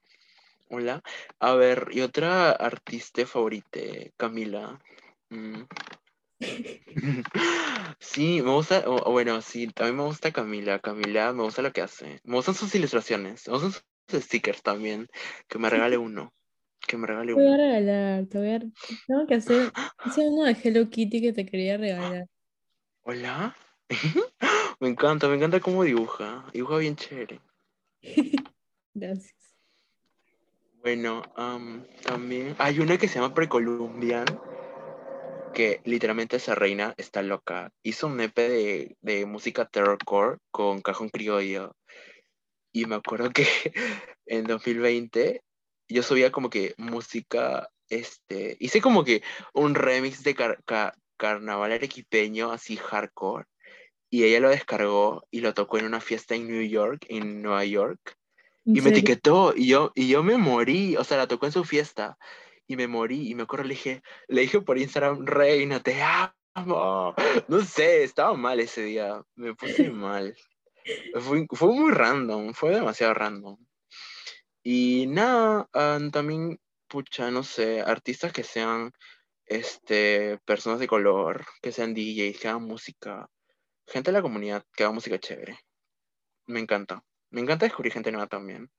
Hola. 0.70 1.02
A 1.38 1.54
ver, 1.54 1.88
y 1.92 2.00
otra 2.00 2.50
artista 2.50 3.26
favorita, 3.26 3.80
Camila. 4.16 4.78
Mm. 5.28 5.62
Sí, 8.00 8.42
me 8.42 8.50
gusta, 8.52 8.84
o- 8.86 9.10
bueno, 9.12 9.40
sí, 9.42 9.66
también 9.68 9.96
me 9.96 10.02
gusta 10.04 10.32
Camila. 10.32 10.78
Camila, 10.78 11.32
me 11.32 11.42
gusta 11.42 11.62
lo 11.62 11.72
que 11.72 11.82
hace. 11.82 12.20
Me 12.24 12.36
gustan 12.36 12.54
sus 12.54 12.74
ilustraciones, 12.74 13.46
me 13.48 13.54
gustan 13.54 13.72
sus 14.08 14.24
stickers 14.24 14.62
también. 14.62 15.08
Que 15.48 15.58
me 15.58 15.70
regale 15.70 15.96
uno. 15.98 16.32
Que 16.86 16.96
me 16.96 17.06
regale 17.06 17.34
Te 17.34 17.40
voy 17.40 17.48
a 17.48 17.56
uno. 17.56 17.56
regalar, 17.56 18.26
te 18.26 18.38
voy 18.38 18.48
a... 18.50 18.60
Tengo 19.06 19.26
que 19.26 19.34
hacer... 19.34 19.72
Hice 20.06 20.28
uno 20.28 20.44
de 20.44 20.56
Hello 20.62 20.88
Kitty 20.88 21.20
que 21.20 21.32
te 21.32 21.44
quería 21.46 21.76
regalar. 21.76 22.26
Hola. 23.02 23.56
Me 24.80 24.88
encanta, 24.88 25.26
me 25.28 25.34
encanta 25.34 25.58
cómo 25.58 25.82
dibuja. 25.82 26.44
Dibuja 26.52 26.76
bien 26.76 26.94
chévere. 26.94 27.40
Gracias. 28.94 29.34
Bueno, 30.80 31.22
am, 31.34 31.84
también 32.04 32.54
hay 32.58 32.78
una 32.78 32.96
que 32.96 33.08
se 33.08 33.16
llama 33.18 33.34
Precolumbian, 33.34 34.24
que 35.52 35.80
literalmente 35.84 36.36
esa 36.36 36.54
reina 36.54 36.94
está 36.96 37.22
loca. 37.22 37.70
Hizo 37.82 38.06
un 38.06 38.20
EP 38.20 38.48
de, 38.48 38.96
de 39.00 39.26
música 39.26 39.66
terrorcore 39.66 40.38
con 40.50 40.80
cajón 40.80 41.08
criollo. 41.08 41.74
Y 42.72 42.86
me 42.86 42.96
acuerdo 42.96 43.30
que 43.30 43.44
en 44.26 44.44
2020 44.44 45.42
yo 45.88 46.02
subía 46.02 46.30
como 46.30 46.50
que 46.50 46.74
música, 46.76 47.68
este, 47.88 48.56
hice 48.60 48.80
como 48.80 49.04
que 49.04 49.22
un 49.54 49.74
remix 49.74 50.22
de 50.22 50.34
car- 50.34 50.62
ca- 50.64 50.94
carnaval 51.16 51.72
arequipeño, 51.72 52.52
así 52.52 52.76
hardcore. 52.76 53.46
Y 54.10 54.24
ella 54.24 54.40
lo 54.40 54.50
descargó 54.50 55.26
y 55.30 55.40
lo 55.40 55.54
tocó 55.54 55.78
en 55.78 55.86
una 55.86 56.00
fiesta 56.00 56.34
en 56.34 56.48
New 56.48 56.62
York, 56.62 57.06
en 57.08 57.42
Nueva 57.42 57.64
York. 57.64 58.16
¿En 58.66 58.76
Y 58.76 58.80
me 58.80 58.90
serio? 58.90 58.98
etiquetó 58.98 59.54
y 59.56 59.68
yo, 59.68 59.92
y 59.94 60.08
yo 60.08 60.22
me 60.22 60.36
morí, 60.36 60.96
o 60.96 61.04
sea, 61.04 61.16
la 61.18 61.26
tocó 61.28 61.46
en 61.46 61.52
su 61.52 61.64
fiesta 61.64 62.16
y 62.68 62.76
me 62.76 62.86
morí 62.86 63.28
y 63.28 63.34
me 63.34 63.42
acuerdo, 63.44 63.64
le 63.64 63.74
dije, 63.74 64.02
le 64.28 64.42
dije 64.42 64.60
por 64.60 64.78
Instagram, 64.78 65.26
Reina, 65.26 65.80
te 65.80 66.00
amo. 66.02 67.14
No 67.48 67.60
sé, 67.62 68.04
estaba 68.04 68.34
mal 68.34 68.60
ese 68.60 68.82
día, 68.82 69.22
me 69.34 69.54
puse 69.54 69.90
mal. 69.90 70.36
Fue, 71.18 71.46
fue 71.50 71.72
muy 71.74 71.92
random, 71.92 72.52
fue 72.52 72.70
demasiado 72.74 73.14
random. 73.14 73.56
Y 74.62 75.06
nada, 75.08 75.68
ah, 75.72 75.98
también, 76.12 76.60
pucha, 76.88 77.30
no 77.30 77.42
sé, 77.42 77.80
artistas 77.80 78.32
que 78.32 78.44
sean, 78.44 78.92
este, 79.46 80.38
personas 80.44 80.78
de 80.78 80.88
color, 80.88 81.46
que 81.62 81.72
sean 81.72 81.94
DJs, 81.94 82.38
que 82.38 82.48
hagan 82.48 82.64
música, 82.64 83.30
gente 83.86 84.10
de 84.10 84.18
la 84.18 84.22
comunidad 84.22 84.64
que 84.74 84.84
haga 84.84 84.92
música 84.92 85.18
chévere. 85.18 85.58
Me 86.46 86.60
encanta. 86.60 87.02
Me 87.30 87.40
encanta 87.40 87.64
descubrir 87.66 87.92
gente 87.92 88.12
nueva 88.12 88.26
también. 88.26 88.70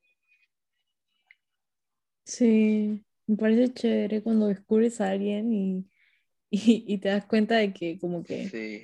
Sí, 2.26 3.04
me 3.30 3.38
parece 3.38 3.72
chévere 3.72 4.24
cuando 4.24 4.48
descubres 4.48 5.00
a 5.02 5.12
alguien 5.12 5.54
y, 5.54 5.86
y, 6.50 6.84
y 6.88 6.98
te 6.98 7.10
das 7.10 7.26
cuenta 7.26 7.58
de 7.58 7.72
que 7.72 8.00
como 8.00 8.24
que... 8.24 8.50
Sí. 8.50 8.84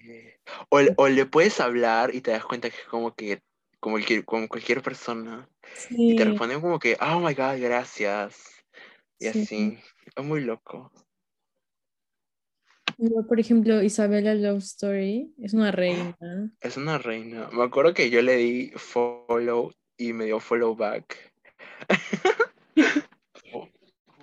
O, 0.70 0.80
o 0.98 1.08
le 1.10 1.26
puedes 1.26 1.60
hablar 1.60 2.14
y 2.14 2.22
te 2.22 2.30
das 2.32 2.46
cuenta 2.46 2.70
que 2.70 2.78
es 2.78 2.88
como 2.88 3.16
que, 3.16 3.42
como, 3.80 3.98
el, 3.98 4.24
como 4.24 4.48
cualquier 4.48 4.84
persona. 4.84 5.50
Y 5.90 6.16
te 6.16 6.24
Sí, 6.24 6.30
responden 6.30 6.62
como 6.62 6.78
que, 6.78 6.96
oh 7.02 7.20
my 7.20 7.34
god, 7.34 7.60
gracias. 7.60 8.44
Y 9.20 9.26
sí. 9.26 9.42
así. 9.42 9.78
Es 10.16 10.24
muy 10.24 10.42
loco. 10.42 10.92
Igual, 13.00 13.26
por 13.26 13.40
ejemplo, 13.40 13.82
Isabella 13.82 14.36
Love 14.36 14.64
Story 14.64 15.34
es 15.42 15.54
una 15.54 15.72
reina. 15.72 16.16
Es 16.62 16.78
una 16.78 16.98
reina. 17.00 17.50
Me 17.52 17.64
acuerdo 17.64 17.94
que 17.94 18.10
yo 18.10 18.22
le 18.22 18.38
di 18.38 18.72
follow 18.76 19.74
y 19.98 20.14
me 20.14 20.26
dio 20.26 20.40
follow 20.40 20.76
back. 20.76 21.34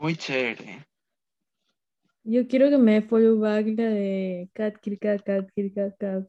Muy 0.03 0.17
chévere. 0.17 0.87
Yo 2.25 2.47
quiero 2.49 2.69
que 2.71 2.79
me 2.79 2.95
dé 2.95 3.03
follow 3.03 3.39
back 3.39 3.67
la 3.77 3.89
de 3.91 4.51
Cat 4.55 4.79
Kirka 4.81 5.19
Cat 5.21 5.51
Kirka 5.55 5.93
Cat. 5.99 6.29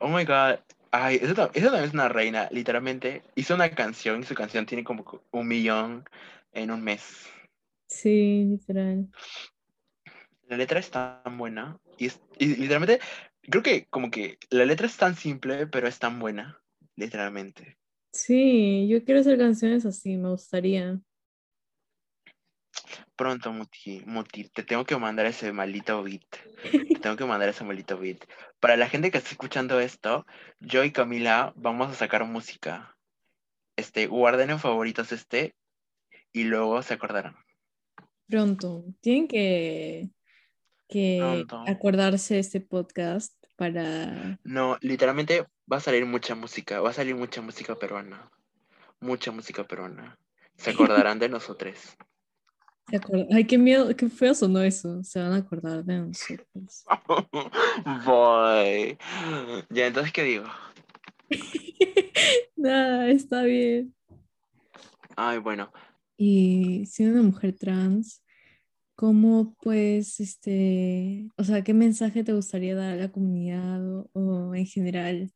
Oh 0.00 0.08
my 0.08 0.24
god. 0.24 0.60
Ay, 0.92 1.16
eso, 1.20 1.32
eso 1.54 1.66
también 1.66 1.84
es 1.84 1.92
una 1.94 2.08
reina. 2.08 2.48
Literalmente 2.52 3.22
hizo 3.34 3.54
una 3.54 3.70
canción 3.70 4.20
y 4.20 4.24
su 4.24 4.34
canción 4.34 4.66
tiene 4.66 4.84
como 4.84 5.04
un 5.32 5.48
millón 5.48 6.04
en 6.52 6.70
un 6.70 6.82
mes. 6.84 7.26
Sí, 7.86 8.44
literal. 8.44 9.08
La 10.48 10.56
letra 10.56 10.80
es 10.80 10.90
tan 10.90 11.36
buena. 11.38 11.78
Y, 11.98 12.06
es- 12.06 12.20
y 12.38 12.46
literalmente, 12.56 13.00
creo 13.42 13.62
que 13.62 13.86
como 13.86 14.10
que 14.10 14.38
la 14.50 14.64
letra 14.64 14.86
es 14.86 14.96
tan 14.96 15.16
simple, 15.16 15.66
pero 15.66 15.88
es 15.88 15.98
tan 15.98 16.18
buena. 16.18 16.60
Literalmente. 16.96 17.78
Sí, 18.12 18.88
yo 18.88 19.04
quiero 19.04 19.20
hacer 19.20 19.36
canciones 19.38 19.84
así, 19.86 20.16
me 20.16 20.30
gustaría. 20.30 21.00
Pronto, 23.16 23.52
Muti, 23.52 24.02
Muti, 24.06 24.48
te 24.48 24.62
tengo 24.62 24.84
que 24.84 24.96
mandar 24.96 25.26
ese 25.26 25.52
maldito 25.52 26.02
beat. 26.02 26.24
Te 26.62 26.98
tengo 27.00 27.16
que 27.16 27.24
mandar 27.24 27.48
ese 27.48 27.64
maldito 27.64 27.98
beat. 27.98 28.24
Para 28.60 28.76
la 28.76 28.88
gente 28.88 29.10
que 29.10 29.18
está 29.18 29.30
escuchando 29.30 29.78
esto, 29.80 30.26
yo 30.58 30.84
y 30.84 30.90
Camila 30.90 31.52
vamos 31.56 31.90
a 31.90 31.94
sacar 31.94 32.24
música. 32.24 32.96
Este, 33.76 34.06
guarden 34.06 34.50
en 34.50 34.58
favoritos 34.58 35.12
este 35.12 35.54
y 36.32 36.44
luego 36.44 36.82
se 36.82 36.94
acordarán. 36.94 37.36
Pronto. 38.28 38.84
Tienen 39.00 39.28
que, 39.28 40.10
que 40.88 41.18
Pronto. 41.20 41.64
acordarse 41.66 42.34
de 42.34 42.40
este 42.40 42.60
podcast 42.60 43.32
para... 43.56 44.38
No, 44.42 44.76
literalmente 44.80 45.46
va 45.70 45.76
a 45.76 45.80
salir 45.80 46.04
mucha 46.06 46.34
música, 46.34 46.80
va 46.80 46.90
a 46.90 46.94
salir 46.94 47.14
mucha 47.14 47.40
música 47.40 47.76
peruana. 47.76 48.30
Mucha 49.00 49.30
música 49.30 49.64
peruana. 49.64 50.18
Se 50.56 50.70
acordarán 50.70 51.18
de 51.18 51.28
nosotros. 51.28 51.96
Acuer- 52.92 53.26
Ay, 53.32 53.44
qué 53.44 53.58
miedo, 53.58 53.94
qué 53.96 54.08
feo 54.08 54.34
sonó 54.34 54.60
eso. 54.60 55.02
Se 55.02 55.18
van 55.20 55.32
a 55.32 55.36
acordar 55.36 55.84
de 55.84 55.98
nosotros. 56.00 56.84
Boy. 58.06 58.98
Ya, 59.70 59.86
entonces, 59.86 60.12
¿qué 60.12 60.22
digo? 60.22 60.44
Nada, 62.56 63.08
está 63.10 63.42
bien. 63.44 63.94
Ay, 65.16 65.38
bueno. 65.38 65.70
Y 66.16 66.86
siendo 66.86 67.14
una 67.20 67.28
mujer 67.30 67.56
trans, 67.58 68.22
¿cómo 68.94 69.56
pues, 69.62 70.20
este, 70.20 71.28
o 71.36 71.44
sea, 71.44 71.62
qué 71.64 71.74
mensaje 71.74 72.22
te 72.24 72.32
gustaría 72.32 72.74
dar 72.74 72.92
a 72.92 72.96
la 72.96 73.10
comunidad 73.10 73.84
o, 73.98 74.10
o 74.12 74.54
en 74.54 74.66
general, 74.66 75.32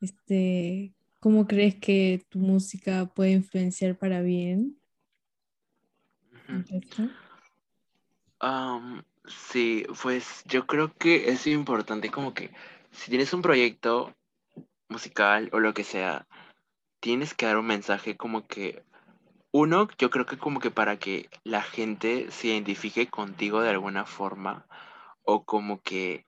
este, 0.00 0.92
cómo 1.20 1.46
crees 1.46 1.76
que 1.76 2.22
tu 2.28 2.38
música 2.38 3.06
puede 3.14 3.32
influenciar 3.32 3.96
para 3.96 4.20
bien? 4.20 4.76
Sí, 9.26 9.86
pues 10.02 10.44
yo 10.46 10.66
creo 10.66 10.92
que 10.94 11.30
es 11.30 11.46
importante 11.46 12.10
como 12.10 12.34
que 12.34 12.50
si 12.90 13.08
tienes 13.08 13.32
un 13.32 13.40
proyecto 13.40 14.14
musical 14.88 15.48
o 15.52 15.60
lo 15.60 15.72
que 15.72 15.84
sea, 15.84 16.26
tienes 17.00 17.32
que 17.32 17.46
dar 17.46 17.56
un 17.56 17.66
mensaje 17.66 18.16
como 18.16 18.46
que, 18.46 18.82
uno, 19.50 19.88
yo 19.98 20.10
creo 20.10 20.26
que 20.26 20.36
como 20.36 20.60
que 20.60 20.70
para 20.70 20.98
que 20.98 21.30
la 21.42 21.62
gente 21.62 22.30
se 22.30 22.48
identifique 22.48 23.08
contigo 23.08 23.62
de 23.62 23.70
alguna 23.70 24.04
forma 24.04 24.66
o 25.22 25.44
como 25.44 25.80
que, 25.80 26.26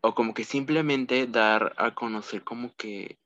o 0.00 0.14
como 0.14 0.32
que 0.32 0.44
simplemente 0.44 1.26
dar 1.26 1.74
a 1.76 1.94
conocer 1.94 2.44
como 2.44 2.74
que 2.76 3.18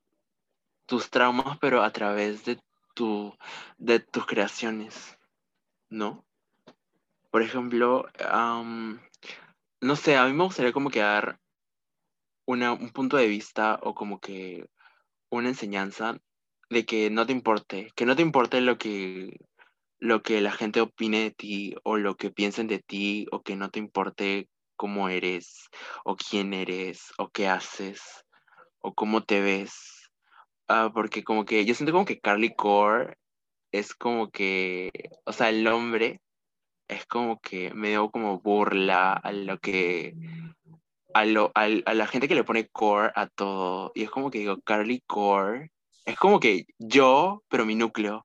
tus 0.86 1.10
traumas, 1.10 1.58
pero 1.58 1.84
a 1.84 1.92
través 1.92 2.44
de, 2.44 2.58
tu, 2.94 3.36
de 3.78 4.00
tus 4.00 4.26
creaciones, 4.26 5.16
¿no? 5.90 6.24
Por 7.30 7.42
ejemplo, 7.42 8.06
no 9.80 9.96
sé, 9.96 10.16
a 10.16 10.26
mí 10.26 10.32
me 10.32 10.44
gustaría 10.44 10.72
como 10.72 10.90
que 10.90 11.00
dar 11.00 11.38
una, 12.46 12.72
un 12.72 12.90
punto 12.90 13.16
de 13.16 13.28
vista 13.28 13.78
o 13.82 13.94
como 13.94 14.20
que 14.20 14.68
una 15.30 15.48
enseñanza 15.48 16.18
de 16.70 16.86
que 16.86 17.10
no 17.10 17.26
te 17.26 17.32
importe, 17.32 17.92
que 17.94 18.06
no 18.06 18.16
te 18.16 18.22
importe 18.22 18.60
lo 18.60 18.78
que, 18.78 19.38
lo 19.98 20.22
que 20.22 20.40
la 20.40 20.52
gente 20.52 20.80
opine 20.80 21.20
de 21.20 21.30
ti 21.30 21.74
o 21.84 21.96
lo 21.96 22.16
que 22.16 22.30
piensen 22.30 22.66
de 22.66 22.78
ti 22.78 23.26
o 23.30 23.42
que 23.42 23.56
no 23.56 23.70
te 23.70 23.78
importe 23.78 24.48
cómo 24.76 25.08
eres 25.08 25.68
o 26.04 26.16
quién 26.16 26.54
eres 26.54 27.12
o 27.18 27.28
qué 27.28 27.48
haces 27.48 28.24
o 28.80 28.94
cómo 28.94 29.22
te 29.22 29.40
ves. 29.40 30.10
Ah, 30.68 30.90
porque 30.92 31.22
como 31.22 31.44
que 31.44 31.64
yo 31.64 31.74
siento 31.74 31.92
como 31.92 32.04
que 32.04 32.20
Carly 32.20 32.54
Core 32.54 33.16
es 33.72 33.94
como 33.94 34.30
que, 34.30 34.90
o 35.24 35.32
sea, 35.32 35.50
el 35.50 35.66
hombre 35.66 36.20
es 36.88 37.06
como 37.06 37.40
que 37.40 37.72
medio 37.74 38.10
como 38.10 38.40
burla 38.40 39.12
a 39.12 39.32
lo 39.32 39.58
que 39.58 40.14
a, 41.14 41.24
lo, 41.24 41.52
a, 41.54 41.68
la 41.68 42.06
gente 42.06 42.28
que 42.28 42.34
le 42.34 42.44
pone 42.44 42.68
core 42.68 43.12
a 43.14 43.26
todo. 43.28 43.92
Y 43.94 44.04
es 44.04 44.10
como 44.10 44.30
que 44.30 44.38
digo, 44.38 44.60
Carly 44.62 45.02
Core. 45.06 45.70
Es 46.04 46.16
como 46.16 46.40
que 46.40 46.66
yo, 46.78 47.42
pero 47.48 47.66
mi 47.66 47.74
núcleo. 47.74 48.24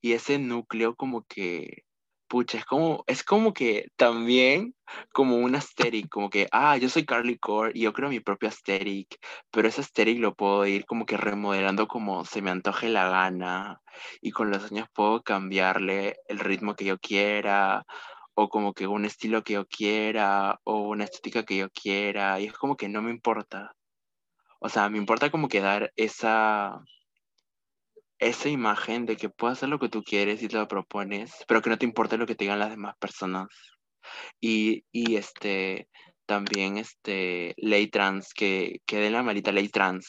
Y 0.00 0.12
ese 0.12 0.38
núcleo 0.38 0.94
como 0.94 1.24
que, 1.24 1.84
pucha, 2.28 2.58
es 2.58 2.64
como, 2.64 3.04
es 3.06 3.24
como 3.24 3.52
que 3.52 3.88
también 3.96 4.74
como 5.12 5.36
un 5.36 5.54
aesthetic, 5.54 6.08
como 6.08 6.30
que, 6.30 6.48
ah, 6.52 6.76
yo 6.76 6.88
soy 6.88 7.04
Carly 7.06 7.38
Core 7.38 7.72
y 7.74 7.82
yo 7.82 7.92
creo 7.92 8.08
mi 8.08 8.20
propio 8.20 8.48
aesthetic, 8.48 9.18
pero 9.50 9.68
ese 9.68 9.80
aesthetic 9.82 10.18
lo 10.20 10.34
puedo 10.34 10.66
ir 10.66 10.86
como 10.86 11.06
que 11.06 11.16
remodelando 11.16 11.88
como 11.88 12.24
se 12.24 12.42
me 12.42 12.50
antoje 12.50 12.88
la 12.88 13.08
gana 13.08 13.80
y 14.20 14.30
con 14.32 14.50
los 14.50 14.70
años 14.70 14.88
puedo 14.94 15.22
cambiarle 15.22 16.16
el 16.28 16.38
ritmo 16.38 16.74
que 16.74 16.84
yo 16.84 16.98
quiera 16.98 17.84
o 18.40 18.48
como 18.48 18.72
que 18.72 18.86
un 18.86 19.04
estilo 19.04 19.42
que 19.42 19.54
yo 19.54 19.66
quiera, 19.66 20.60
o 20.64 20.82
una 20.82 21.04
estética 21.04 21.44
que 21.44 21.56
yo 21.56 21.70
quiera, 21.70 22.38
y 22.40 22.46
es 22.46 22.52
como 22.52 22.76
que 22.76 22.88
no 22.88 23.02
me 23.02 23.10
importa. 23.10 23.74
O 24.60 24.68
sea, 24.68 24.88
me 24.90 24.98
importa 24.98 25.30
como 25.30 25.48
que 25.48 25.60
dar 25.60 25.92
esa, 25.96 26.80
esa 28.18 28.48
imagen 28.48 29.06
de 29.06 29.16
que 29.16 29.28
puedes 29.28 29.58
hacer 29.58 29.68
lo 29.68 29.78
que 29.78 29.88
tú 29.88 30.02
quieres 30.02 30.42
y 30.42 30.48
te 30.48 30.56
lo 30.56 30.68
propones, 30.68 31.32
pero 31.46 31.62
que 31.62 31.70
no 31.70 31.78
te 31.78 31.86
importe 31.86 32.16
lo 32.16 32.26
que 32.26 32.34
te 32.34 32.44
digan 32.44 32.58
las 32.58 32.70
demás 32.70 32.96
personas. 32.98 33.48
Y, 34.40 34.84
y 34.90 35.16
este, 35.16 35.88
también 36.26 36.78
este, 36.78 37.54
ley 37.56 37.88
trans, 37.88 38.32
que, 38.34 38.80
que 38.86 38.98
den 38.98 39.12
la 39.12 39.22
malita 39.22 39.52
ley 39.52 39.68
trans. 39.68 40.08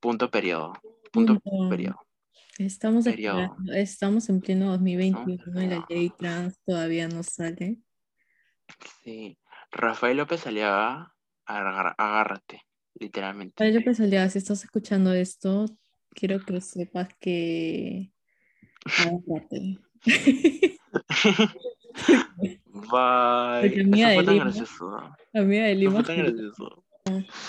Punto 0.00 0.30
periodo. 0.30 0.72
Punto 1.12 1.40
periodo. 1.68 2.08
Estamos, 2.58 3.06
estamos 3.72 4.28
en 4.28 4.40
pleno 4.40 4.70
2021 4.72 5.62
y 5.62 5.66
la 5.66 5.86
ley 5.88 6.10
trans 6.10 6.58
todavía 6.64 7.08
no 7.08 7.22
sale. 7.22 7.78
Sí. 9.04 9.38
Rafael 9.70 10.16
López 10.16 10.46
Aliaga, 10.46 11.14
agárrate, 11.44 12.62
literalmente. 12.94 13.54
Rafael 13.56 13.76
López 13.76 14.00
Aliaga, 14.00 14.30
si 14.30 14.38
estás 14.38 14.64
escuchando 14.64 15.12
esto, 15.12 15.66
quiero 16.18 16.44
que 16.44 16.60
sepas 16.60 17.08
que 17.20 18.12
agárrate. 18.98 19.78
Bye. 22.90 23.66
Eso 24.00 24.14
fue 24.14 24.24
tan 24.24 24.38
gracioso. 24.38 25.14
Amiga 25.34 25.64
de 25.64 25.74
Lima. 25.74 26.00
Eso 26.00 26.04
fue 26.04 26.14
tan 26.14 26.24
gracioso. 26.24 26.84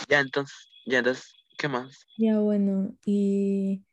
Ya, 0.08 0.20
entonces, 0.20 0.70
ya, 0.86 1.00
entonces, 1.00 1.34
¿qué 1.58 1.68
más? 1.68 2.06
Ya, 2.18 2.40
bueno, 2.40 2.96
y 3.06 3.84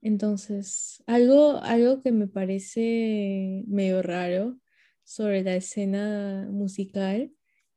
entonces, 0.00 1.02
algo, 1.06 1.58
algo 1.62 2.00
que 2.00 2.12
me 2.12 2.28
parece 2.28 3.64
medio 3.66 4.02
raro 4.02 4.58
sobre 5.02 5.42
la 5.42 5.56
escena 5.56 6.46
musical 6.50 7.32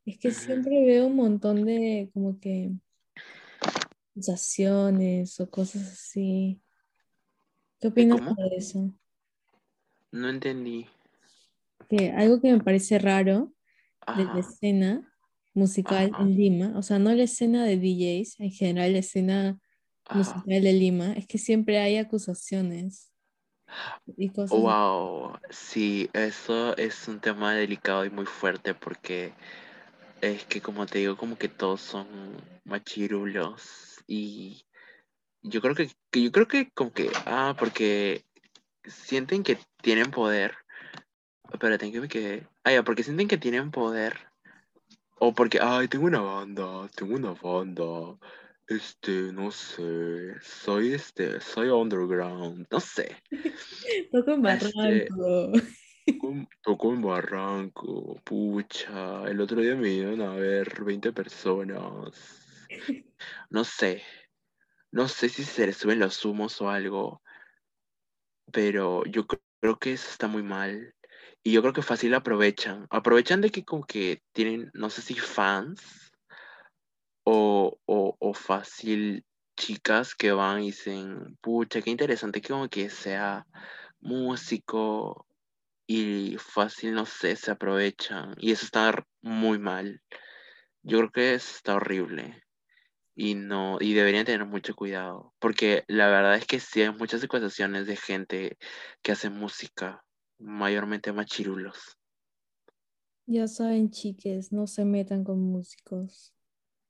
es 0.05 0.17
que 0.19 0.31
siempre 0.31 0.85
veo 0.85 1.07
un 1.07 1.15
montón 1.15 1.65
de 1.65 2.09
como 2.13 2.39
que 2.39 2.71
acusaciones 4.11 5.39
o 5.39 5.49
cosas 5.49 5.83
así. 5.83 6.61
¿Qué 7.79 7.87
opinas 7.87 8.19
de 8.35 8.55
eso? 8.55 8.93
No 10.11 10.29
entendí. 10.29 10.87
Que 11.89 12.11
algo 12.11 12.39
que 12.41 12.51
me 12.51 12.63
parece 12.63 12.99
raro 12.99 13.53
de 14.15 14.25
la 14.25 14.39
escena 14.39 15.07
musical 15.53 16.11
en 16.19 16.35
Lima, 16.35 16.73
o 16.77 16.81
sea, 16.81 16.99
no 16.99 17.13
la 17.13 17.23
escena 17.23 17.65
de 17.65 17.77
DJs, 17.77 18.39
en 18.39 18.51
general 18.51 18.93
la 18.93 18.99
escena 18.99 19.59
musical 20.13 20.61
de 20.61 20.73
Lima 20.73 21.13
es 21.13 21.27
que 21.27 21.37
siempre 21.37 21.79
hay 21.79 21.97
acusaciones 21.97 23.11
y 24.17 24.29
cosas. 24.29 24.57
Wow, 24.57 25.37
sí, 25.49 26.09
eso 26.13 26.75
es 26.77 27.07
un 27.07 27.19
tema 27.19 27.53
delicado 27.53 28.05
y 28.05 28.09
muy 28.09 28.25
fuerte 28.25 28.73
porque 28.73 29.33
es 30.21 30.45
que 30.45 30.61
como 30.61 30.85
te 30.85 30.99
digo, 30.99 31.17
como 31.17 31.37
que 31.37 31.49
todos 31.49 31.81
son 31.81 32.07
machirulos 32.63 33.90
y 34.07 34.65
yo 35.43 35.61
creo 35.61 35.75
que, 35.75 35.89
yo 36.13 36.31
creo 36.31 36.47
que 36.47 36.69
como 36.71 36.93
que, 36.93 37.09
ah, 37.25 37.55
porque 37.57 38.23
sienten 38.85 39.43
que 39.43 39.57
tienen 39.81 40.11
poder. 40.11 40.55
Espérate, 41.51 41.91
que 41.91 42.01
me 42.01 42.07
quedé. 42.07 42.47
Ah, 42.63 42.71
ya, 42.71 42.83
porque 42.83 43.03
sienten 43.03 43.27
que 43.27 43.37
tienen 43.37 43.71
poder. 43.71 44.17
O 45.19 45.33
porque, 45.33 45.59
ay, 45.61 45.87
tengo 45.87 46.05
una 46.05 46.21
banda, 46.21 46.87
tengo 46.95 47.15
una 47.15 47.33
banda. 47.33 48.17
Este, 48.67 49.33
no 49.33 49.51
sé, 49.51 50.39
soy 50.41 50.93
este, 50.93 51.41
soy 51.41 51.69
underground, 51.69 52.65
no 52.71 52.79
sé. 52.79 53.17
Toco 54.11 54.33
en 54.33 54.45
este, 54.45 54.71
Barranco. 54.77 55.51
toco, 56.63 56.93
en 56.93 57.01
Barranco, 57.01 58.21
pucha, 58.23 59.25
el 59.25 59.41
otro 59.41 59.61
día 59.61 59.75
me 59.75 59.89
iban 59.89 60.21
a 60.21 60.35
ver 60.35 60.83
20 60.83 61.11
personas. 61.11 62.40
No 63.49 63.63
sé, 63.63 64.03
no 64.91 65.07
sé 65.07 65.29
si 65.29 65.43
se 65.43 65.65
les 65.65 65.77
suben 65.77 65.99
los 65.99 66.23
humos 66.25 66.61
o 66.61 66.69
algo, 66.69 67.21
pero 68.51 69.05
yo 69.05 69.25
creo 69.25 69.79
que 69.79 69.93
eso 69.93 70.09
está 70.09 70.27
muy 70.27 70.43
mal. 70.43 70.93
Y 71.43 71.53
yo 71.53 71.61
creo 71.61 71.73
que 71.73 71.81
fácil 71.81 72.13
aprovechan. 72.13 72.87
Aprovechan 72.89 73.41
de 73.41 73.49
que 73.51 73.63
como 73.63 73.83
que 73.85 74.21
tienen, 74.33 74.69
no 74.73 74.89
sé 74.89 75.01
si 75.01 75.15
fans 75.15 76.11
o, 77.23 77.79
o, 77.85 78.33
fácil 78.33 79.25
chicas 79.55 80.15
que 80.15 80.31
van 80.31 80.63
y 80.63 80.67
dicen, 80.67 81.37
pucha, 81.41 81.81
qué 81.81 81.89
interesante 81.89 82.41
que 82.41 82.49
como 82.49 82.67
que 82.69 82.89
sea 82.89 83.45
músico 83.99 85.27
y 85.87 86.37
fácil, 86.37 86.93
no 86.93 87.05
sé, 87.05 87.35
se 87.35 87.51
aprovechan. 87.51 88.35
Y 88.37 88.51
eso 88.51 88.65
está 88.65 89.05
muy 89.21 89.59
mal. 89.59 90.01
Yo 90.83 90.99
creo 90.99 91.11
que 91.11 91.33
eso 91.35 91.55
está 91.55 91.75
horrible. 91.75 92.43
Y 93.23 93.35
no, 93.35 93.77
y 93.79 93.93
deberían 93.93 94.25
tener 94.25 94.47
mucho 94.47 94.75
cuidado. 94.75 95.31
Porque 95.37 95.83
la 95.87 96.07
verdad 96.07 96.37
es 96.37 96.47
que 96.47 96.59
sí 96.59 96.81
hay 96.81 96.91
muchas 96.91 97.23
acusaciones 97.23 97.85
de 97.85 97.95
gente 97.95 98.57
que 99.03 99.11
hace 99.11 99.29
música, 99.29 100.03
mayormente 100.39 101.13
machirulos. 101.13 101.99
Ya 103.27 103.47
saben, 103.47 103.91
chiques, 103.91 104.51
no 104.51 104.65
se 104.65 104.85
metan 104.85 105.23
con 105.23 105.39
músicos. 105.39 106.33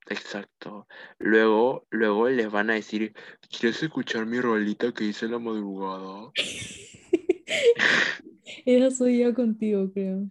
Exacto. 0.07 0.87
Luego, 1.19 1.85
luego 1.89 2.29
les 2.29 2.49
van 2.49 2.69
a 2.69 2.75
decir, 2.75 3.13
¿quieres 3.49 3.83
escuchar 3.83 4.25
mi 4.25 4.39
rolita 4.39 4.93
que 4.93 5.03
hice 5.03 5.25
en 5.25 5.33
la 5.33 5.39
madrugada? 5.39 6.31
Esa 8.65 8.89
soy 8.89 9.19
yo 9.19 9.33
contigo, 9.33 9.91
creo. 9.91 10.29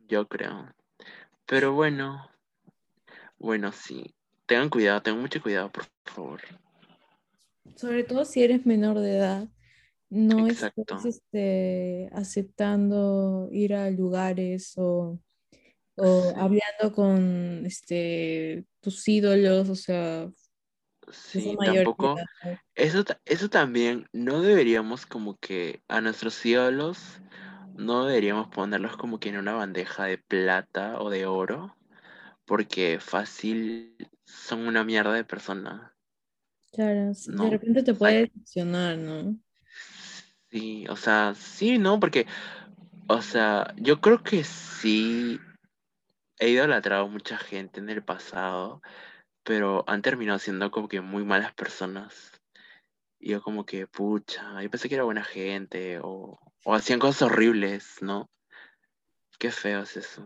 Yo 0.00 0.26
creo. 0.26 0.74
Pero 1.46 1.74
bueno, 1.74 2.28
bueno, 3.38 3.70
sí. 3.70 4.16
Tengan 4.48 4.68
cuidado, 4.70 5.02
tengan 5.02 5.20
mucho 5.20 5.40
cuidado, 5.40 5.70
por 5.70 5.84
favor. 6.04 6.40
Sobre 7.76 8.02
todo 8.02 8.24
si 8.24 8.42
eres 8.42 8.66
menor 8.66 8.98
de 8.98 9.16
edad. 9.16 9.48
No 10.10 10.46
estás 10.46 10.72
este, 11.04 12.08
aceptando 12.12 13.48
ir 13.52 13.74
a 13.74 13.90
lugares 13.90 14.72
o 14.76 15.20
o 15.98 16.32
hablando 16.36 16.92
con 16.94 17.66
este, 17.66 18.64
tus 18.80 19.06
ídolos, 19.08 19.68
o 19.68 19.74
sea, 19.74 20.30
sí, 21.10 21.56
tampoco. 21.62 22.16
Eso, 22.74 23.04
eso 23.24 23.50
también 23.50 24.08
no 24.12 24.40
deberíamos 24.40 25.06
como 25.06 25.36
que 25.38 25.82
a 25.88 26.00
nuestros 26.00 26.44
ídolos 26.46 27.20
no 27.74 28.06
deberíamos 28.06 28.48
ponerlos 28.48 28.96
como 28.96 29.18
que 29.18 29.28
en 29.28 29.38
una 29.38 29.54
bandeja 29.54 30.04
de 30.04 30.18
plata 30.18 31.00
o 31.00 31.10
de 31.10 31.26
oro, 31.26 31.76
porque 32.44 32.98
fácil 33.00 33.96
son 34.28 34.66
una 34.66 34.84
mierda 34.84 35.12
de 35.14 35.24
persona. 35.24 35.94
Claro, 36.72 37.12
de 37.12 37.50
repente 37.50 37.82
te 37.82 37.94
puede 37.94 38.26
decepcionar, 38.26 38.98
¿no? 38.98 39.36
Sí, 40.50 40.86
o 40.88 40.96
sea, 40.96 41.34
sí, 41.34 41.78
¿no? 41.78 41.98
Porque, 41.98 42.26
o 43.08 43.22
sea, 43.22 43.74
yo 43.76 44.00
creo 44.00 44.22
que 44.22 44.44
sí 44.44 45.40
he 46.38 46.50
idolatrado 46.50 47.06
a 47.06 47.08
mucha 47.08 47.38
gente 47.38 47.80
en 47.80 47.88
el 47.88 48.04
pasado, 48.04 48.82
pero 49.44 49.84
han 49.86 50.02
terminado 50.02 50.38
siendo 50.38 50.70
como 50.70 50.88
que 50.88 51.00
muy 51.00 51.24
malas 51.24 51.54
personas. 51.54 52.32
Y 53.18 53.30
yo 53.30 53.42
como 53.42 53.64
que, 53.64 53.86
pucha, 53.86 54.62
yo 54.62 54.70
pensé 54.70 54.88
que 54.88 54.94
era 54.94 55.04
buena 55.04 55.24
gente 55.24 55.98
o, 56.02 56.38
o 56.64 56.74
hacían 56.74 57.00
cosas 57.00 57.22
horribles, 57.22 57.96
¿no? 58.02 58.30
Qué 59.38 59.50
feo 59.50 59.82
es 59.82 59.96
eso. 59.96 60.22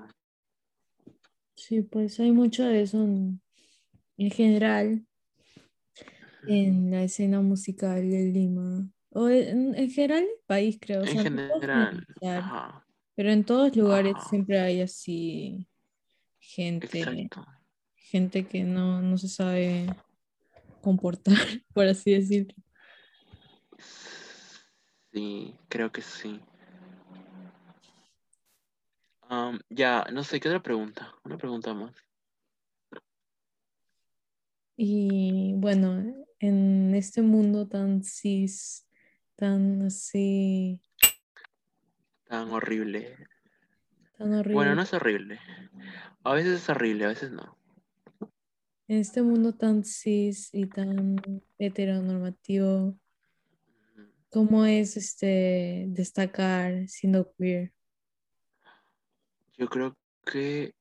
Sí, 1.54 1.82
pues 1.82 2.18
hay 2.18 2.32
mucho 2.32 2.64
de 2.64 2.82
eso 2.82 2.98
en, 2.98 3.40
en 4.16 4.30
general 4.30 5.06
en 6.46 6.90
la 6.90 7.04
escena 7.04 7.40
musical 7.40 8.08
de 8.10 8.24
Lima. 8.32 8.90
O 9.10 9.28
en, 9.28 9.74
en 9.74 9.90
general 9.90 10.24
el 10.24 10.28
país, 10.46 10.78
creo. 10.80 11.02
O 11.02 11.04
En 11.04 11.12
sea, 11.12 11.22
general, 11.22 12.06
ajá, 12.22 12.86
pero 13.14 13.30
en 13.30 13.44
todos 13.44 13.76
lugares 13.76 14.14
ajá, 14.16 14.28
siempre 14.28 14.58
hay 14.60 14.80
así 14.80 15.68
gente, 16.40 17.00
exacto. 17.00 17.44
gente 17.94 18.46
que 18.46 18.64
no, 18.64 19.02
no 19.02 19.18
se 19.18 19.28
sabe 19.28 19.86
comportar, 20.80 21.36
por 21.74 21.86
así 21.86 22.12
decirlo. 22.12 22.54
Sí, 25.12 25.54
creo 25.68 25.92
que 25.92 26.00
sí. 26.00 26.40
Ya, 29.70 30.04
no 30.12 30.24
sé, 30.24 30.40
¿qué 30.40 30.48
otra 30.48 30.62
pregunta? 30.62 31.14
Una 31.24 31.38
pregunta 31.38 31.72
más. 31.72 31.94
Y 34.76 35.54
bueno, 35.56 36.02
en 36.38 36.94
este 36.94 37.22
mundo 37.22 37.68
tan 37.68 38.02
cis, 38.02 38.86
tan 39.36 39.82
así, 39.82 40.80
Tan 42.28 42.50
horrible. 42.50 43.16
tan 44.16 44.28
Bueno, 44.28 44.40
horrible, 44.40 44.74
no 44.74 44.82
es 44.82 44.92
horrible. 44.94 45.40
A 46.24 46.32
veces 46.34 46.62
es 46.62 46.68
horrible, 46.68 47.04
a 47.04 47.08
veces 47.08 47.30
no. 47.32 47.58
en 48.88 48.98
este 48.98 49.22
mundo 49.22 49.54
tan 49.54 49.84
cis 49.84 50.50
y 50.52 50.66
tan 50.66 51.16
heteronormativo. 51.58 52.96
¿cómo 54.30 54.64
es 54.64 54.96
este 54.96 55.84
destacar 55.88 56.88
siendo 56.88 57.30
queer? 57.34 57.72
Yo 59.58 59.68
creo 59.68 59.94
que, 60.24 60.74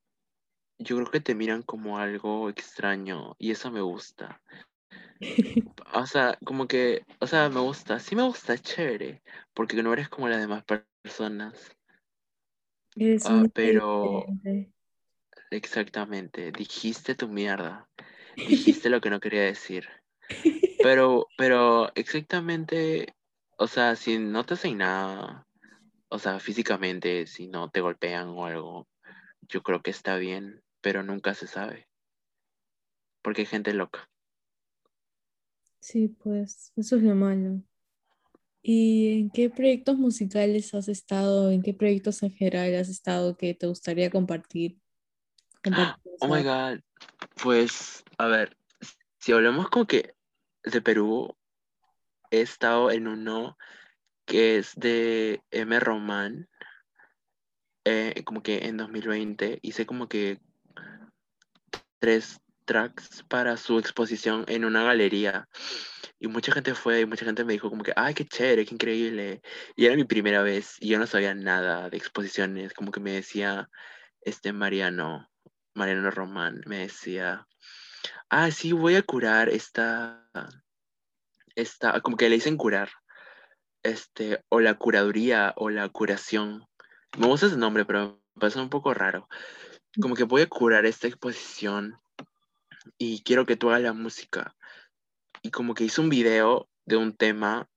yo 0.84 0.98
creo 0.98 1.12
que 1.12 1.20
te 1.22 1.36
miran 1.36 1.64
como 1.64 1.98
algo 1.98 2.50
extraño 2.50 3.36
y 3.40 3.52
eso 3.52 3.72
me 3.72 3.82
gusta. 3.82 4.42
O 5.94 6.06
sea, 6.06 6.38
como 6.46 6.68
que, 6.68 7.04
o 7.20 7.28
sea, 7.28 7.50
me 7.50 7.60
gusta, 7.60 8.00
sí 8.00 8.16
me 8.16 8.24
gusta, 8.24 8.54
es 8.54 8.62
chévere, 8.62 9.22
porque 9.54 9.82
no 9.84 9.94
eres 9.94 10.10
como 10.10 10.28
las 10.30 10.40
demás 10.40 10.64
per- 10.64 10.88
personas. 11.02 11.76
Eres 12.96 13.24
Ah, 13.26 13.44
pero 13.54 14.26
diferente. 14.26 14.74
exactamente, 15.52 16.52
dijiste 16.52 17.16
tu 17.16 17.28
mierda, 17.28 17.88
dijiste 18.48 18.90
lo 18.90 19.02
que 19.02 19.10
no 19.10 19.20
quería 19.20 19.44
decir. 19.44 19.88
Pero, 20.82 21.28
pero 21.38 21.92
exactamente, 21.96 23.14
o 23.58 23.68
sea, 23.68 23.96
si 23.96 24.18
no 24.20 24.46
te 24.46 24.56
hacen 24.56 24.78
nada, 24.80 25.48
o 26.10 26.20
sea, 26.20 26.40
físicamente, 26.40 27.28
si 27.28 27.48
no 27.48 27.70
te 27.70 27.82
golpean 27.82 28.30
o 28.30 28.46
algo, 28.46 28.88
yo 29.50 29.64
creo 29.64 29.82
que 29.82 29.92
está 29.92 30.18
bien, 30.18 30.62
pero 30.82 31.04
nunca 31.04 31.34
se 31.34 31.48
sabe, 31.48 31.88
porque 33.22 33.42
hay 33.42 33.48
gente 33.48 33.74
loca. 33.74 34.10
Sí, 35.80 36.10
pues 36.10 36.74
eso 36.76 36.98
es 36.98 37.04
lo 37.04 37.16
malo. 37.16 37.62
¿Y 38.64 39.20
en 39.20 39.32
qué 39.32 39.50
proyectos 39.50 39.98
musicales 39.98 40.74
has 40.76 40.88
estado? 40.88 41.50
¿En 41.50 41.64
qué 41.64 41.74
proyectos 41.74 42.22
en 42.22 42.32
general 42.32 42.76
has 42.76 42.90
estado 42.90 43.36
que 43.36 43.56
te 43.56 43.66
gustaría 43.66 44.12
compartir? 44.12 44.78
Compartir, 45.64 46.14
o 46.20 46.26
Oh 46.26 46.28
my 46.28 46.44
God, 46.44 46.82
pues, 47.42 48.04
a 48.18 48.28
ver, 48.28 48.56
si 49.18 49.32
hablamos 49.32 49.70
como 49.70 49.88
que 49.88 50.14
de 50.64 50.82
Perú, 50.82 51.36
he 52.30 52.42
estado 52.42 52.92
en 52.92 53.08
uno 53.08 53.58
que 54.26 54.58
es 54.58 54.76
de 54.76 55.42
M. 55.50 55.80
Román, 55.80 56.48
eh, 57.84 58.22
como 58.24 58.44
que 58.44 58.68
en 58.68 58.78
2020 58.78 59.58
hice 59.64 59.88
como 59.88 60.08
que 60.08 60.40
tres 62.02 62.42
tracks 62.66 63.24
para 63.30 63.56
su 63.58 63.78
exposición 63.80 64.44
en 64.48 64.66
una 64.66 64.84
galería 64.84 65.48
y 66.20 66.28
mucha 66.28 66.52
gente 66.52 66.76
fue 66.76 67.02
y 67.02 67.06
mucha 67.06 67.26
gente 67.26 67.44
me 67.44 67.54
dijo 67.54 67.70
como 67.70 67.84
que, 67.84 67.94
ay, 67.96 68.14
qué 68.14 68.26
chévere, 68.26 68.66
qué 68.66 68.76
increíble. 68.76 69.42
Y 69.76 69.86
era 69.86 69.96
mi 69.96 70.04
primera 70.04 70.44
vez 70.44 70.76
y 70.80 70.90
yo 70.90 71.00
no 71.00 71.08
sabía 71.08 71.34
nada 71.34 71.90
de 71.90 71.98
exposiciones, 71.98 72.74
como 72.74 72.92
que 72.92 73.00
me 73.00 73.12
decía 73.12 73.70
este 74.22 74.54
Mariano, 74.54 75.28
Mariano 75.74 76.12
Román, 76.12 76.62
me 76.68 76.78
decía, 76.80 77.48
ah, 78.30 78.52
sí, 78.52 78.72
voy 78.72 78.96
a 78.96 79.02
curar 79.02 79.50
esta, 79.50 80.30
esta, 81.56 82.00
como 82.02 82.18
que 82.18 82.30
le 82.30 82.36
dicen 82.36 82.58
curar, 82.58 82.90
este, 83.84 84.44
o 84.50 84.60
la 84.60 84.76
curaduría 84.76 85.54
o 85.58 85.72
la 85.72 85.90
curación. 85.90 86.68
Me 87.18 87.26
gusta 87.28 87.48
ese 87.48 87.58
nombre, 87.58 87.84
pero 87.86 88.22
me 88.36 88.40
parece 88.40 88.60
un 88.60 88.70
poco 88.70 88.94
raro. 88.94 89.28
Como 90.00 90.16
que 90.16 90.24
voy 90.24 90.44
a 90.44 90.48
curar 90.48 90.86
esta 90.86 91.08
exposición 91.08 92.00
y 92.98 93.24
quiero 93.24 93.46
que 93.46 93.58
tú 93.58 93.70
hagas 93.70 93.82
la 93.82 93.94
música. 93.94 94.56
Y 95.42 95.52
como 95.52 95.74
que 95.74 95.84
hizo 95.84 96.02
un 96.02 96.10
video 96.10 96.70
de 96.86 96.98
un 96.98 97.16
tema 97.16 97.70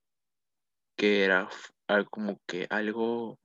que 0.96 1.24
era 1.24 1.48
al- 1.88 2.08
como 2.08 2.40
que 2.46 2.66
algo 2.70 3.40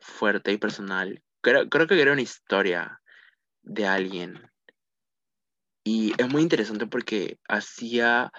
fuerte 0.00 0.52
y 0.52 0.58
personal. 0.58 1.22
Creo, 1.40 1.68
creo 1.68 1.86
que 1.86 2.00
era 2.00 2.12
una 2.12 2.22
historia 2.22 3.00
de 3.62 3.86
alguien. 3.86 4.50
Y 5.84 6.12
es 6.18 6.28
muy 6.28 6.42
interesante 6.42 6.86
porque 6.86 7.38
hacía 7.48 8.32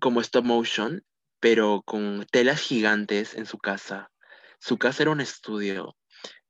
como 0.00 0.20
stop 0.20 0.44
motion, 0.44 1.04
pero 1.40 1.82
con 1.84 2.26
telas 2.30 2.60
gigantes 2.60 3.34
en 3.34 3.46
su 3.46 3.58
casa. 3.58 4.10
Su 4.58 4.78
casa 4.78 5.02
era 5.02 5.12
un 5.12 5.20
estudio 5.20 5.96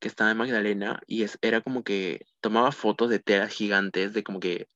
que 0.00 0.08
estaba 0.08 0.30
en 0.30 0.38
Magdalena 0.38 1.00
y 1.06 1.22
es, 1.22 1.38
era 1.42 1.60
como 1.60 1.84
que 1.84 2.26
tomaba 2.40 2.72
fotos 2.72 3.10
de 3.10 3.20
telas 3.20 3.52
gigantes, 3.52 4.12
de 4.14 4.24
como 4.24 4.40
que 4.40 4.68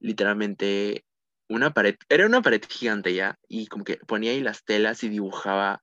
literalmente 0.00 1.04
una 1.48 1.72
pared, 1.72 1.96
era 2.08 2.26
una 2.26 2.42
pared 2.42 2.62
gigante 2.68 3.14
ya, 3.14 3.38
y 3.48 3.66
como 3.68 3.84
que 3.84 3.96
ponía 4.06 4.32
ahí 4.32 4.40
las 4.40 4.64
telas 4.64 5.04
y 5.04 5.08
dibujaba 5.08 5.82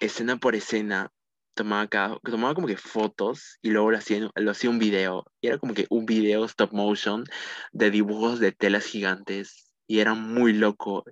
escena 0.00 0.36
por 0.38 0.56
escena, 0.56 1.10
tomaba, 1.54 1.86
cada, 1.88 2.18
tomaba 2.24 2.54
como 2.54 2.66
que 2.66 2.76
fotos 2.76 3.58
y 3.62 3.70
luego 3.70 3.90
lo 3.90 3.98
hacía, 3.98 4.30
lo 4.34 4.50
hacía 4.50 4.70
un 4.70 4.78
video, 4.78 5.24
y 5.40 5.48
era 5.48 5.58
como 5.58 5.74
que 5.74 5.86
un 5.90 6.06
video 6.06 6.44
stop 6.46 6.72
motion 6.72 7.24
de 7.72 7.90
dibujos 7.90 8.40
de 8.40 8.52
telas 8.52 8.86
gigantes, 8.86 9.70
y 9.86 9.98
era 9.98 10.14
muy 10.14 10.54
loco, 10.54 11.04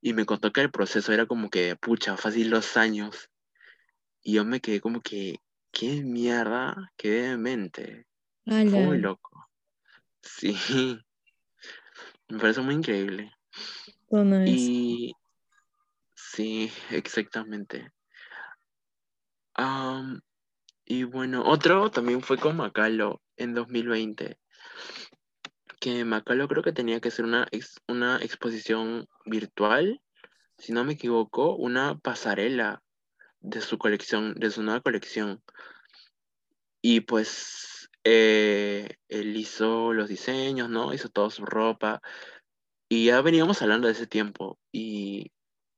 y 0.00 0.14
me 0.14 0.24
contó 0.24 0.52
que 0.52 0.62
el 0.62 0.70
proceso 0.70 1.12
era 1.12 1.26
como 1.26 1.50
que, 1.50 1.76
pucha, 1.76 2.16
fácil 2.16 2.50
dos 2.50 2.76
años, 2.76 3.28
y 4.22 4.34
yo 4.34 4.44
me 4.44 4.60
quedé 4.60 4.80
como 4.80 5.00
que, 5.02 5.40
qué 5.72 6.02
mierda, 6.02 6.92
qué 6.96 7.10
demente, 7.10 8.06
fue 8.66 8.80
muy 8.82 8.98
ala, 8.98 9.08
loco, 9.08 9.48
sí, 10.22 10.56
me 12.28 12.38
parece 12.38 12.60
muy 12.62 12.74
increíble, 12.74 13.32
y 14.44 15.12
sí, 16.14 16.70
exactamente. 16.90 17.92
Am, 19.54 20.20
y 20.84 21.04
bueno, 21.04 21.44
otro 21.44 21.90
también 21.90 22.22
fue 22.22 22.38
con 22.38 22.56
Macalo 22.56 23.22
en 23.36 23.54
2020, 23.54 24.38
que 25.80 26.04
Macalo 26.04 26.48
creo 26.48 26.62
que 26.62 26.72
tenía 26.72 27.00
que 27.00 27.10
ser 27.10 27.24
una, 27.24 27.46
ex- 27.50 27.80
una 27.88 28.18
exposición 28.22 29.06
virtual, 29.26 30.00
si 30.58 30.72
no 30.72 30.84
me 30.84 30.94
equivoco, 30.94 31.56
una 31.56 31.98
pasarela 31.98 32.82
de 33.42 33.60
su 33.60 33.78
colección, 33.78 34.34
de 34.34 34.50
su 34.50 34.62
nueva 34.62 34.80
colección. 34.80 35.42
Y 36.80 37.00
pues 37.00 37.90
eh, 38.04 38.96
él 39.08 39.36
hizo 39.36 39.92
los 39.92 40.08
diseños, 40.08 40.68
¿no? 40.68 40.94
Hizo 40.94 41.08
toda 41.08 41.30
su 41.30 41.44
ropa. 41.44 42.00
Y 42.88 43.06
ya 43.06 43.20
veníamos 43.20 43.62
hablando 43.62 43.86
de 43.86 43.94
ese 43.94 44.06
tiempo. 44.06 44.58
Y 44.72 45.32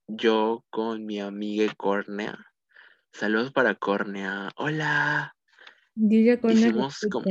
yo 0.06 0.64
con 0.70 1.04
mi 1.06 1.20
amiga 1.20 1.72
Córnea, 1.76 2.38
saludos 3.12 3.52
para 3.52 3.74
Córnea. 3.74 4.50
Hola. 4.56 5.36
Que 5.94 6.38
Hicimos 6.50 7.06
como... 7.10 7.26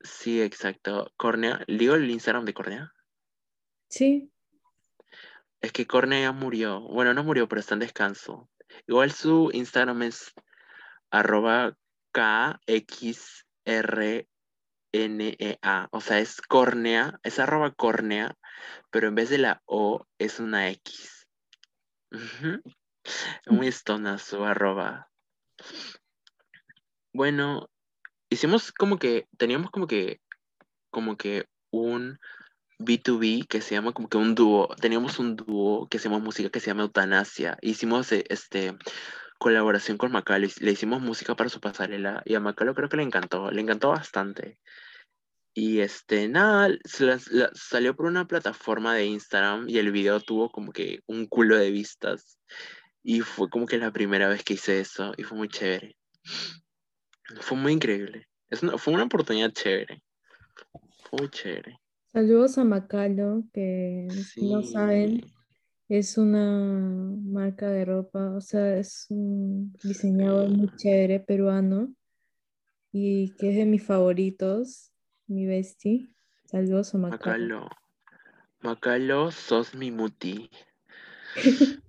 Sí, 0.00 0.40
exacto. 0.40 1.12
Córnea. 1.16 1.64
¿Digo 1.66 1.94
el 1.94 2.10
Instagram 2.10 2.44
de 2.44 2.54
Córnea? 2.54 2.92
Sí, 3.88 4.30
Es 5.60 5.72
que 5.72 5.86
Córnea 5.86 6.20
ya 6.20 6.32
murió. 6.32 6.80
Bueno, 6.80 7.14
no 7.14 7.24
murió, 7.24 7.48
pero 7.48 7.60
está 7.60 7.74
en 7.74 7.80
descanso. 7.80 8.48
Igual 8.86 9.12
su 9.12 9.50
Instagram 9.52 10.02
es 10.02 10.32
arroba 11.10 11.76
KXRNEA. 12.12 13.46
O 15.90 16.00
sea, 16.00 16.18
es 16.20 16.40
córnea, 16.40 17.18
es 17.22 17.38
arroba 17.38 17.72
córnea, 17.72 18.36
pero 18.90 19.08
en 19.08 19.14
vez 19.14 19.30
de 19.30 19.38
la 19.38 19.62
O 19.66 20.06
es 20.18 20.40
una 20.40 20.68
X. 20.70 21.28
Muy 23.46 23.68
estona 23.68 24.18
su 24.18 24.44
arroba. 24.44 25.10
Bueno, 27.12 27.68
hicimos 28.28 28.72
como 28.72 28.98
que, 28.98 29.28
teníamos 29.38 29.70
como 29.70 29.86
que, 29.86 30.20
como 30.90 31.16
que 31.16 31.48
un 31.70 32.18
B2B 32.78 33.46
que 33.46 33.60
se 33.60 33.74
llama 33.74 33.92
como 33.92 34.08
que 34.08 34.18
un 34.18 34.34
dúo. 34.34 34.68
Teníamos 34.80 35.18
un 35.18 35.36
dúo 35.36 35.88
que 35.88 35.98
hacemos 35.98 36.22
música 36.22 36.50
que 36.50 36.60
se 36.60 36.68
llama 36.68 36.82
Eutanasia. 36.82 37.58
Hicimos 37.62 38.12
eh, 38.12 38.24
este 38.28 38.76
colaboración 39.38 39.98
con 39.98 40.12
Macalo. 40.12 40.48
Le 40.60 40.72
hicimos 40.72 41.00
música 41.02 41.34
para 41.34 41.50
su 41.50 41.60
pasarela 41.60 42.22
y 42.24 42.34
a 42.34 42.40
Macalo 42.40 42.74
creo 42.74 42.88
que 42.88 42.96
le 42.96 43.02
encantó. 43.02 43.50
Le 43.50 43.60
encantó 43.60 43.90
bastante. 43.90 44.58
Y 45.54 45.80
este, 45.80 46.28
nada, 46.28 46.68
salió 47.54 47.96
por 47.96 48.06
una 48.06 48.26
plataforma 48.26 48.94
de 48.94 49.06
Instagram 49.06 49.68
y 49.68 49.78
el 49.78 49.90
video 49.90 50.20
tuvo 50.20 50.50
como 50.50 50.70
que 50.70 51.00
un 51.06 51.26
culo 51.26 51.56
de 51.56 51.70
vistas. 51.70 52.38
Y 53.02 53.20
fue 53.20 53.48
como 53.48 53.66
que 53.66 53.78
la 53.78 53.90
primera 53.90 54.28
vez 54.28 54.44
que 54.44 54.54
hice 54.54 54.80
eso 54.80 55.14
y 55.16 55.22
fue 55.22 55.38
muy 55.38 55.48
chévere. 55.48 55.96
Fue 57.40 57.56
muy 57.56 57.72
increíble. 57.72 58.28
Fue 58.76 58.92
una 58.92 59.04
oportunidad 59.04 59.50
chévere. 59.52 60.02
Fue 61.08 61.20
muy 61.20 61.30
chévere. 61.30 61.80
Saludos 62.16 62.56
a 62.56 62.64
Macalo, 62.64 63.44
que 63.52 64.08
no 64.40 64.62
saben, 64.62 65.20
es 65.90 66.16
una 66.16 66.62
marca 67.22 67.68
de 67.68 67.84
ropa, 67.84 68.30
o 68.30 68.40
sea, 68.40 68.78
es 68.78 69.04
un 69.10 69.74
diseñador 69.84 70.48
muy 70.48 70.74
chévere 70.76 71.20
peruano 71.20 71.94
y 72.90 73.34
que 73.34 73.50
es 73.50 73.56
de 73.56 73.66
mis 73.66 73.84
favoritos, 73.84 74.92
mi 75.26 75.44
bestie. 75.44 76.08
Saludos 76.46 76.94
a 76.94 76.96
Macalo. 76.96 77.28
Macalo, 77.36 77.70
Macalo 78.62 79.30
sos 79.30 79.74
mi 79.74 79.90
muti. 79.90 80.48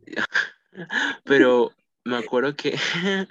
Pero 1.24 1.72
me 2.04 2.18
acuerdo 2.18 2.54
que, 2.54 2.76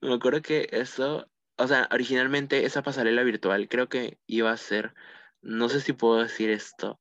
me 0.00 0.14
acuerdo 0.14 0.40
que 0.40 0.68
eso, 0.70 1.26
o 1.56 1.66
sea, 1.66 1.88
originalmente 1.90 2.64
esa 2.64 2.84
pasarela 2.84 3.24
virtual 3.24 3.68
creo 3.68 3.88
que 3.88 4.20
iba 4.28 4.52
a 4.52 4.56
ser 4.56 4.94
no 5.42 5.68
sé 5.68 5.80
si 5.80 5.92
puedo 5.92 6.22
decir 6.22 6.50
esto, 6.50 7.00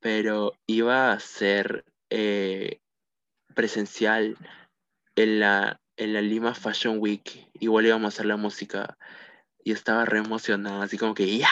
pero 0.00 0.52
iba 0.66 1.12
a 1.12 1.20
ser 1.20 1.84
eh, 2.08 2.80
presencial 3.54 4.36
en 5.16 5.40
la, 5.40 5.80
en 5.96 6.12
la 6.14 6.22
Lima 6.22 6.54
Fashion 6.54 6.98
Week. 6.98 7.50
Igual 7.54 7.86
íbamos 7.86 8.06
a 8.06 8.14
hacer 8.16 8.26
la 8.26 8.36
música 8.36 8.96
y 9.62 9.72
estaba 9.72 10.04
re 10.04 10.18
emocionada, 10.18 10.84
así 10.84 10.96
como 10.96 11.14
que, 11.14 11.38
¡ya! 11.38 11.48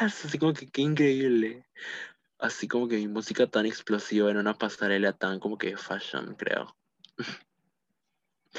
Así 0.00 0.38
como 0.38 0.52
que, 0.52 0.66
qué 0.66 0.82
increíble. 0.82 1.66
Así 2.38 2.66
como 2.66 2.88
que 2.88 2.96
mi 2.96 3.06
música 3.08 3.46
tan 3.46 3.64
explosiva 3.64 4.30
en 4.30 4.38
una 4.38 4.54
pasarela 4.54 5.12
tan 5.12 5.38
como 5.38 5.56
que 5.56 5.76
fashion, 5.76 6.34
creo. 6.34 6.74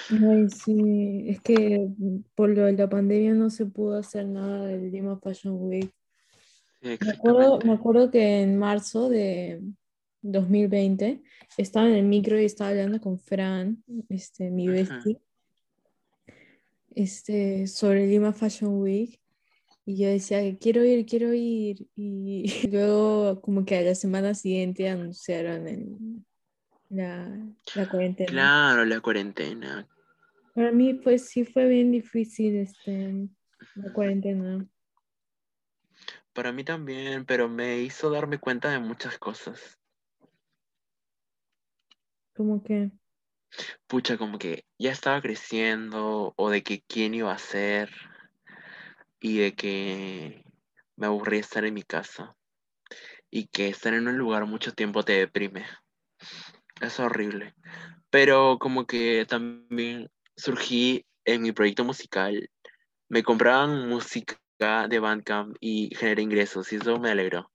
Ay, 0.09 0.49
sí, 0.49 1.25
es 1.27 1.41
que 1.41 1.87
por 2.35 2.49
lo 2.49 2.65
de 2.65 2.73
la 2.73 2.87
pandemia 2.87 3.33
no 3.33 3.49
se 3.49 3.65
pudo 3.65 3.97
hacer 3.97 4.25
nada 4.25 4.67
del 4.67 4.91
Lima 4.91 5.17
Fashion 5.17 5.55
Week. 5.59 5.91
Me 6.85 7.11
acuerdo, 7.11 7.59
me 7.65 7.73
acuerdo 7.73 8.11
que 8.11 8.41
en 8.41 8.57
marzo 8.57 9.09
de 9.09 9.61
2020 10.21 11.23
estaba 11.57 11.87
en 11.87 11.95
el 11.95 12.05
micro 12.05 12.39
y 12.39 12.45
estaba 12.45 12.69
hablando 12.69 13.01
con 13.01 13.19
Fran, 13.19 13.83
este, 14.09 14.51
mi 14.51 14.67
bestie, 14.67 15.19
este, 16.93 17.65
sobre 17.67 18.05
Lima 18.05 18.33
Fashion 18.33 18.81
Week. 18.81 19.19
Y 19.87 19.97
yo 19.97 20.07
decía 20.07 20.41
que 20.41 20.57
quiero 20.57 20.83
ir, 20.83 21.05
quiero 21.05 21.33
ir. 21.33 21.87
Y 21.95 22.45
luego 22.71 23.41
como 23.41 23.65
que 23.65 23.77
a 23.77 23.81
la 23.81 23.95
semana 23.95 24.33
siguiente 24.33 24.89
anunciaron 24.89 26.25
la, 26.89 27.27
la, 27.75 27.89
cuarentena. 27.89 28.31
Claro, 28.31 28.85
la 28.85 28.99
cuarentena. 28.99 29.87
Para 30.53 30.71
mí 30.71 30.93
pues 30.93 31.27
sí 31.29 31.45
fue 31.45 31.67
bien 31.67 31.91
difícil 31.91 32.55
este, 32.57 33.27
la 33.75 33.91
cuarentena. 33.91 34.67
Para 36.35 36.51
mí 36.51 36.65
también, 36.65 37.25
pero 37.25 37.47
me 37.47 37.77
hizo 37.79 38.09
darme 38.09 38.39
cuenta 38.39 38.69
de 38.69 38.79
muchas 38.79 39.17
cosas. 39.17 39.79
¿Cómo 42.35 42.61
que? 42.61 42.91
Pucha, 43.87 44.17
como 44.17 44.37
que 44.37 44.65
ya 44.77 44.91
estaba 44.91 45.21
creciendo 45.21 46.33
o 46.35 46.49
de 46.49 46.61
que 46.61 46.81
quién 46.81 47.13
iba 47.13 47.31
a 47.31 47.37
ser 47.37 47.89
y 49.21 49.37
de 49.37 49.55
que 49.55 50.43
me 50.97 51.07
aburría 51.07 51.39
estar 51.39 51.63
en 51.63 51.73
mi 51.73 51.83
casa 51.83 52.35
y 53.31 53.47
que 53.47 53.69
estar 53.69 53.93
en 53.93 54.09
un 54.09 54.17
lugar 54.17 54.45
mucho 54.45 54.73
tiempo 54.73 55.03
te 55.03 55.13
deprime. 55.13 55.65
Es 56.81 56.99
horrible. 56.99 57.55
Pero 58.09 58.59
como 58.59 58.85
que 58.85 59.25
también 59.25 60.11
surgí 60.35 61.05
en 61.23 61.43
mi 61.43 61.53
proyecto 61.53 61.85
musical. 61.85 62.49
Me 63.07 63.23
compraban 63.23 63.87
música 63.87 64.37
de 64.59 64.99
Bandcamp 64.99 65.55
y 65.59 65.93
generé 65.95 66.21
ingresos 66.21 66.71
y 66.71 66.77
eso 66.77 66.99
me 66.99 67.11
alegró. 67.11 67.51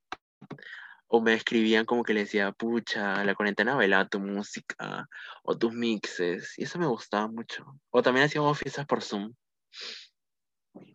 O 1.07 1.19
me 1.19 1.33
escribían 1.33 1.85
como 1.85 2.03
que 2.03 2.13
le 2.13 2.21
decía, 2.21 2.51
pucha, 2.51 3.23
la 3.25 3.35
cuarentena 3.35 3.75
baila 3.75 4.07
tu 4.07 4.19
música 4.19 5.07
o 5.43 5.57
tus 5.57 5.73
mixes 5.73 6.57
y 6.57 6.63
eso 6.63 6.79
me 6.79 6.87
gustaba 6.87 7.27
mucho. 7.27 7.65
O 7.89 8.01
también 8.01 8.27
hacíamos 8.27 8.57
fiestas 8.59 8.85
por 8.85 9.01
Zoom. 9.01 9.33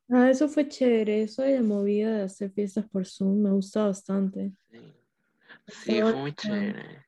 Ah, 0.09 0.31
eso 0.31 0.49
fue 0.49 0.69
chévere, 0.69 1.23
eso 1.23 1.43
de 1.43 1.57
la 1.57 1.63
movida 1.63 2.17
de 2.17 2.23
hacer 2.23 2.51
fiestas 2.53 2.89
por 2.89 3.05
Zoom 3.05 3.43
me 3.43 3.51
gusta 3.51 3.85
bastante. 3.87 4.53
Sí, 5.67 6.01
fue 6.01 6.15
muy 6.15 6.33
chévere. 6.33 7.05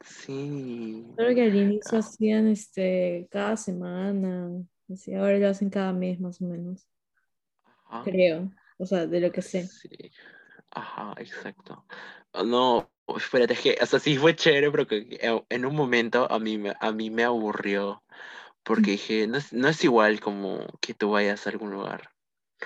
Sí. 0.00 1.06
Creo 1.16 1.34
que 1.34 1.42
al 1.44 1.54
inicio 1.54 1.98
hacían 1.98 2.48
este 2.48 3.26
cada 3.30 3.56
semana, 3.56 4.50
así, 4.92 5.14
ahora 5.14 5.38
lo 5.38 5.48
hacen 5.48 5.70
cada 5.70 5.92
mes 5.92 6.20
más 6.20 6.42
o 6.42 6.44
menos. 6.44 6.86
Creo, 8.02 8.50
o 8.78 8.86
sea, 8.86 9.06
de 9.06 9.20
lo 9.20 9.30
que 9.30 9.42
sé. 9.42 9.66
Sí. 9.66 9.88
Ajá, 10.70 11.14
exacto. 11.18 11.84
Ah, 12.32 12.42
no, 12.42 12.90
espérate, 13.16 13.52
es 13.52 13.60
que, 13.60 13.78
o 13.80 13.86
sea, 13.86 14.00
sí 14.00 14.16
fue 14.16 14.34
chévere, 14.34 14.70
pero 14.70 14.86
que 14.86 15.18
en 15.48 15.64
un 15.64 15.76
momento 15.76 16.30
a 16.30 16.38
mí, 16.38 16.60
a 16.80 16.92
mí 16.92 17.10
me 17.10 17.24
aburrió, 17.24 18.02
porque 18.64 18.92
dije, 18.92 19.26
no 19.26 19.38
es, 19.38 19.52
no 19.52 19.68
es 19.68 19.84
igual 19.84 20.20
como 20.20 20.66
que 20.80 20.94
tú 20.94 21.10
vayas 21.10 21.46
a 21.46 21.50
algún 21.50 21.70
lugar. 21.70 22.10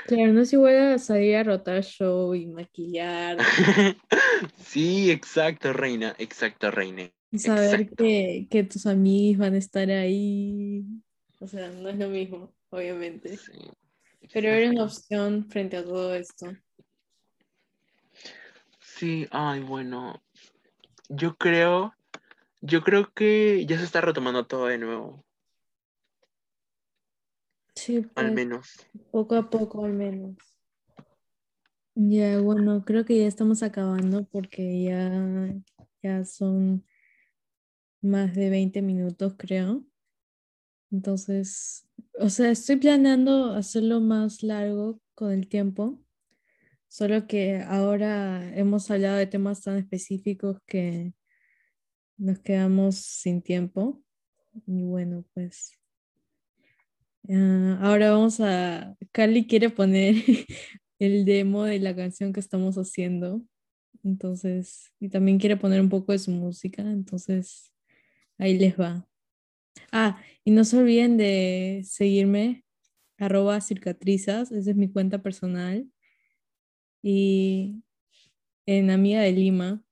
Claro, 0.07 0.33
no 0.33 0.43
es 0.43 0.53
igual 0.53 0.95
a 0.95 0.99
salir 0.99 1.37
a 1.37 1.43
rotar 1.43 1.83
show 1.83 2.35
y 2.35 2.47
maquillar. 2.47 3.39
sí, 4.65 5.11
exacto, 5.11 5.73
reina, 5.73 6.15
exacto, 6.19 6.71
reina. 6.71 7.11
Y 7.31 7.39
saber 7.39 7.91
que, 7.91 8.47
que, 8.51 8.65
tus 8.65 8.87
amigos 8.87 9.41
van 9.41 9.55
a 9.55 9.59
estar 9.59 9.91
ahí. 9.91 10.85
O 11.41 11.47
sea, 11.47 11.69
no 11.69 11.91
es 11.91 11.97
lo 11.97 12.09
mismo, 12.09 12.55
obviamente. 12.71 13.37
Sí. 13.37 13.53
Pero 14.33 14.49
era 14.49 14.71
una 14.71 14.85
opción 14.85 15.49
frente 15.49 15.77
a 15.77 15.85
todo 15.85 16.15
esto. 16.15 16.47
Sí, 18.81 19.27
ay, 19.31 19.61
bueno. 19.61 20.23
Yo 21.09 21.37
creo, 21.37 21.95
yo 22.61 22.83
creo 22.83 23.13
que 23.15 23.65
ya 23.67 23.79
se 23.79 23.85
está 23.85 24.01
retomando 24.01 24.47
todo 24.47 24.67
de 24.67 24.79
nuevo. 24.79 25.25
Sí, 27.75 27.99
al 27.99 28.05
pues, 28.13 28.33
menos. 28.33 28.89
Poco 29.11 29.37
a 29.37 29.49
poco, 29.49 29.85
al 29.85 29.93
menos. 29.93 30.37
Ya, 31.95 32.41
bueno, 32.41 32.85
creo 32.85 33.05
que 33.05 33.19
ya 33.19 33.27
estamos 33.27 33.63
acabando 33.63 34.25
porque 34.25 34.85
ya, 34.85 35.55
ya 36.03 36.25
son 36.25 36.85
más 38.01 38.35
de 38.35 38.51
20 38.51 38.83
minutos, 38.83 39.35
creo. 39.37 39.85
Entonces, 40.91 41.88
o 42.19 42.29
sea, 42.31 42.51
estoy 42.51 42.77
planeando 42.77 43.53
hacerlo 43.53 44.01
más 44.01 44.43
largo 44.43 45.01
con 45.15 45.33
el 45.33 45.49
tiempo, 45.49 46.01
solo 46.89 47.27
que 47.27 47.61
ahora 47.63 48.57
hemos 48.57 48.91
hablado 48.91 49.17
de 49.17 49.27
temas 49.27 49.63
tan 49.63 49.79
específicos 49.79 50.59
que 50.67 51.15
nos 52.17 52.41
quedamos 52.41 52.97
sin 52.97 53.43
tiempo. 53.43 54.03
Y 54.67 54.83
bueno, 54.83 55.25
pues 55.35 55.79
ah, 57.31 57.79
ahora 57.83 58.11
vamos 58.11 58.41
a... 58.41 58.97
Carly 59.13 59.47
quiere 59.47 59.71
poner 59.71 60.17
el 60.99 61.25
demo 61.25 61.65
de 61.65 61.79
la 61.79 61.95
canción 61.95 62.33
que 62.33 62.41
estamos 62.41 62.77
haciendo. 62.77 63.43
Entonces, 64.05 64.93
y 65.01 65.09
también 65.09 65.39
quiere 65.39 65.57
poner 65.57 65.81
un 65.81 65.89
poco 65.89 66.13
de 66.13 66.19
su 66.19 66.31
música. 66.31 66.83
Entonces, 66.83 67.73
ahí 68.39 68.59
les 68.59 68.79
va. 68.79 69.08
Ah, 69.93 70.21
y 70.45 70.51
no 70.51 70.65
se 70.65 70.79
olviden 70.79 71.17
de 71.17 71.83
seguirme, 71.85 72.65
arroba 73.17 73.61
circatrizas, 73.61 74.53
esa 74.53 74.71
es 74.71 74.77
mi 74.77 74.91
cuenta 74.91 75.23
personal. 75.23 75.91
Y 77.03 77.83
en 78.67 78.91
Amiga 78.91 79.23
de 79.23 79.33
Lima, 79.33 79.83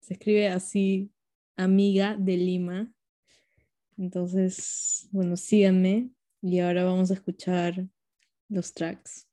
se 0.00 0.14
escribe 0.14 0.48
así, 0.48 1.12
Amiga 1.56 2.16
de 2.16 2.36
Lima. 2.36 2.92
Entonces, 3.96 5.08
bueno, 5.12 5.36
síganme 5.36 6.10
y 6.40 6.58
ahora 6.58 6.84
vamos 6.84 7.10
a 7.10 7.14
escuchar 7.14 7.88
los 8.48 8.74
tracks. 8.74 9.28